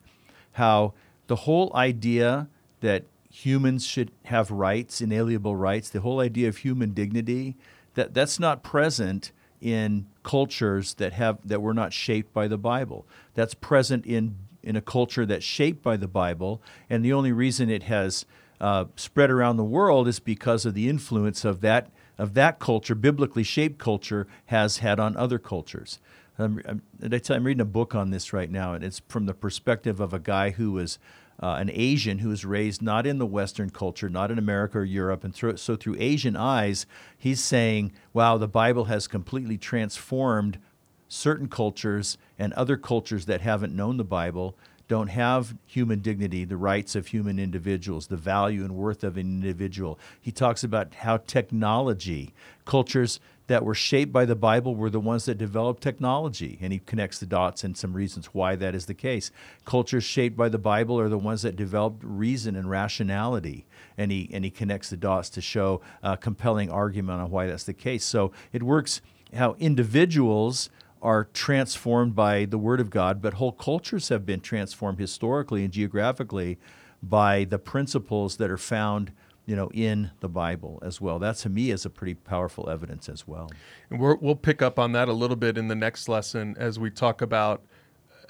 [0.53, 0.93] how
[1.25, 2.49] the whole idea
[2.81, 7.55] that humans should have rights, inalienable rights, the whole idea of human dignity,
[7.95, 9.31] that, that's not present
[9.61, 13.05] in cultures that have that were not shaped by the Bible.
[13.33, 17.69] That's present in in a culture that's shaped by the Bible, and the only reason
[17.69, 18.25] it has
[18.59, 22.95] uh, spread around the world is because of the influence of that of that culture,
[22.95, 25.99] biblically shaped culture, has had on other cultures.
[26.37, 26.81] I'm, I'm,
[27.29, 30.19] I'm, reading a book on this right now, and it's from the perspective of a
[30.19, 30.99] guy who was
[31.41, 34.83] uh, an Asian who was raised not in the Western culture, not in America or
[34.83, 35.23] Europe.
[35.23, 36.85] And through, so, through Asian eyes,
[37.17, 40.59] he's saying, wow, the Bible has completely transformed
[41.07, 44.55] certain cultures and other cultures that haven't known the Bible
[44.89, 49.21] don't have human dignity, the rights of human individuals, the value and worth of an
[49.21, 49.99] individual.
[50.19, 52.33] He talks about how technology,
[52.65, 53.19] cultures
[53.49, 56.59] that were shaped by the Bible were the ones that developed technology.
[56.61, 59.31] And he connects the dots and some reasons why that is the case.
[59.65, 63.65] Cultures shaped by the Bible are the ones that developed reason and rationality.
[63.97, 67.63] And he, and he connects the dots to show a compelling argument on why that's
[67.63, 68.05] the case.
[68.05, 69.01] So it works
[69.33, 70.69] how individuals
[71.01, 75.73] are transformed by the Word of God, but whole cultures have been transformed historically and
[75.73, 76.59] geographically
[77.01, 79.11] by the principles that are found
[79.49, 81.17] you know, in the Bible as well.
[81.17, 83.49] That to me is a pretty powerful evidence as well.
[83.89, 86.77] And we will pick up on that a little bit in the next lesson as
[86.77, 87.63] we talk about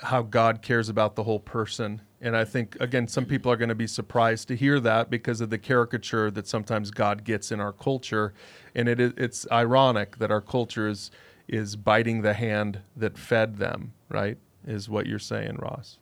[0.02, 2.02] how God cares about the whole person.
[2.22, 5.42] And I think, again, some people are going to be surprised to hear that because
[5.42, 8.34] of the caricature that sometimes God gets in our culture.
[8.74, 11.12] And it, it's ironic that our culture is
[11.50, 14.38] is biting the hand that fed them, right?
[14.66, 15.98] Is what you're saying, Ross.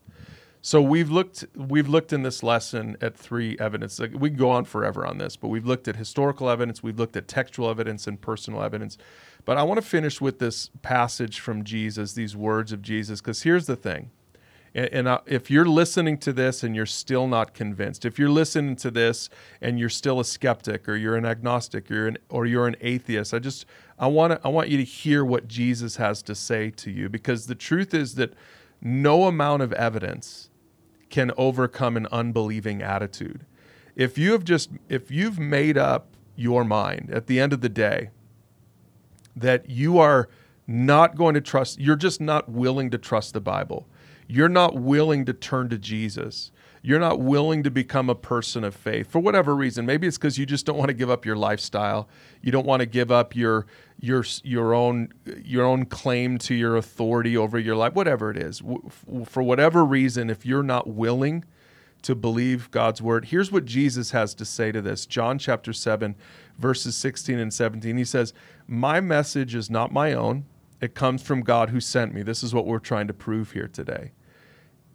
[0.61, 3.99] So we've looked we've looked in this lesson at three evidence.
[3.99, 6.99] Like we can go on forever on this, but we've looked at historical evidence, we've
[6.99, 8.97] looked at textual evidence and personal evidence.
[9.45, 13.43] But I want to finish with this passage from Jesus, these words of Jesus, because
[13.43, 14.11] here's the thing.
[14.75, 18.29] And, and I, if you're listening to this and you're still not convinced, if you're
[18.29, 19.29] listening to this
[19.61, 22.75] and you're still a skeptic or you're an agnostic or you're an, or you're an
[22.81, 23.65] atheist, I just
[23.97, 27.47] I want I want you to hear what Jesus has to say to you because
[27.47, 28.33] the truth is that
[28.81, 30.49] no amount of evidence
[31.09, 33.45] can overcome an unbelieving attitude.
[33.95, 37.69] If you have just if you've made up your mind at the end of the
[37.69, 38.09] day
[39.35, 40.29] that you are
[40.67, 43.87] not going to trust, you're just not willing to trust the Bible.
[44.27, 46.51] You're not willing to turn to Jesus.
[46.87, 49.85] You're not willing to become a person of faith for whatever reason.
[49.85, 52.07] Maybe it's because you just don't want to give up your lifestyle.
[52.41, 53.65] You don't want to give up your
[53.99, 55.09] your your own
[55.43, 57.93] your own claim to your authority over your life.
[57.93, 58.61] Whatever it is,
[59.25, 61.43] for whatever reason, if you're not willing
[62.03, 65.05] to believe God's word, here's what Jesus has to say to this.
[65.05, 66.15] John chapter seven,
[66.57, 67.97] verses sixteen and seventeen.
[67.97, 68.33] He says,
[68.65, 70.45] "My message is not my own."
[70.79, 72.23] It comes from God who sent me.
[72.23, 74.11] This is what we're trying to prove here today.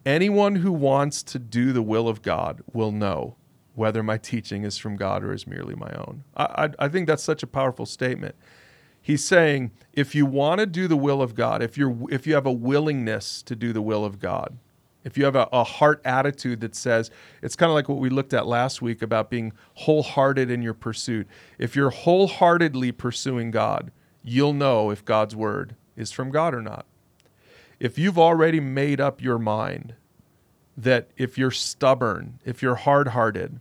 [0.05, 3.35] Anyone who wants to do the will of God will know
[3.75, 6.23] whether my teaching is from God or is merely my own.
[6.35, 8.35] I, I, I think that's such a powerful statement.
[9.01, 12.35] He's saying if you want to do the will of God, if you're if you
[12.35, 14.57] have a willingness to do the will of God,
[15.03, 18.09] if you have a, a heart attitude that says it's kind of like what we
[18.09, 21.27] looked at last week about being wholehearted in your pursuit.
[21.57, 23.91] If you're wholeheartedly pursuing God,
[24.23, 26.85] you'll know if God's word is from God or not.
[27.83, 29.95] If you've already made up your mind
[30.77, 33.59] that if you're stubborn, if you're hard-hearted,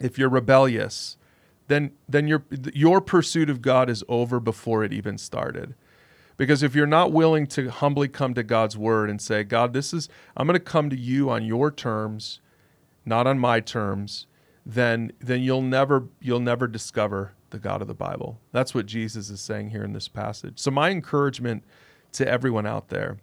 [0.00, 1.16] if you're rebellious,
[1.68, 2.42] then then your
[2.74, 5.74] your pursuit of God is over before it even started.
[6.36, 9.94] Because if you're not willing to humbly come to God's word and say, God, this
[9.94, 12.40] is I'm going to come to you on your terms,
[13.04, 14.26] not on my terms,
[14.66, 18.40] then then you'll never you'll never discover the God of the Bible.
[18.50, 20.58] That's what Jesus is saying here in this passage.
[20.58, 21.62] So, my encouragement
[22.12, 23.18] to everyone out there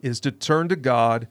[0.00, 1.28] is to turn to God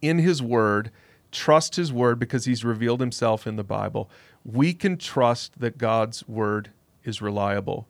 [0.00, 0.90] in His Word,
[1.30, 4.10] trust His Word because He's revealed Himself in the Bible.
[4.44, 6.70] We can trust that God's Word
[7.04, 7.86] is reliable,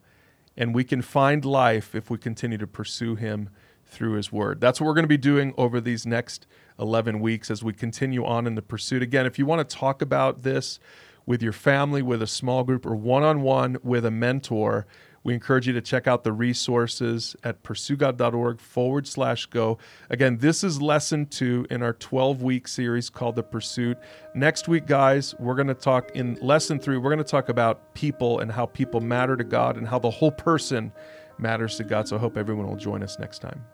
[0.57, 3.49] and we can find life if we continue to pursue Him
[3.87, 4.61] through His Word.
[4.61, 6.47] That's what we're going to be doing over these next
[6.79, 9.03] 11 weeks as we continue on in the pursuit.
[9.03, 10.79] Again, if you want to talk about this,
[11.27, 14.87] with your family, with a small group, or one on one with a mentor,
[15.25, 19.79] we encourage you to check out the resources at pursuegod.org forward slash go.
[20.11, 23.99] Again, this is lesson two in our 12 week series called The Pursuit.
[24.35, 27.95] Next week, guys, we're going to talk in lesson three, we're going to talk about
[27.95, 30.93] people and how people matter to God and how the whole person
[31.39, 32.09] matters to God.
[32.09, 33.65] So I hope everyone will join us next time.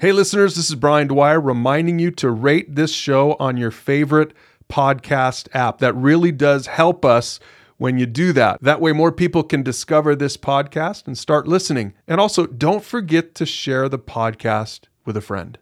[0.00, 4.32] Hey, listeners, this is Bryan Dwyer reminding you to rate this show on your favorite
[4.68, 5.78] podcast app.
[5.78, 7.40] That really does help us
[7.78, 8.62] when you do that.
[8.62, 11.94] That way, more people can discover this podcast and start listening.
[12.06, 15.58] And also, don't forget to share the podcast with a friend.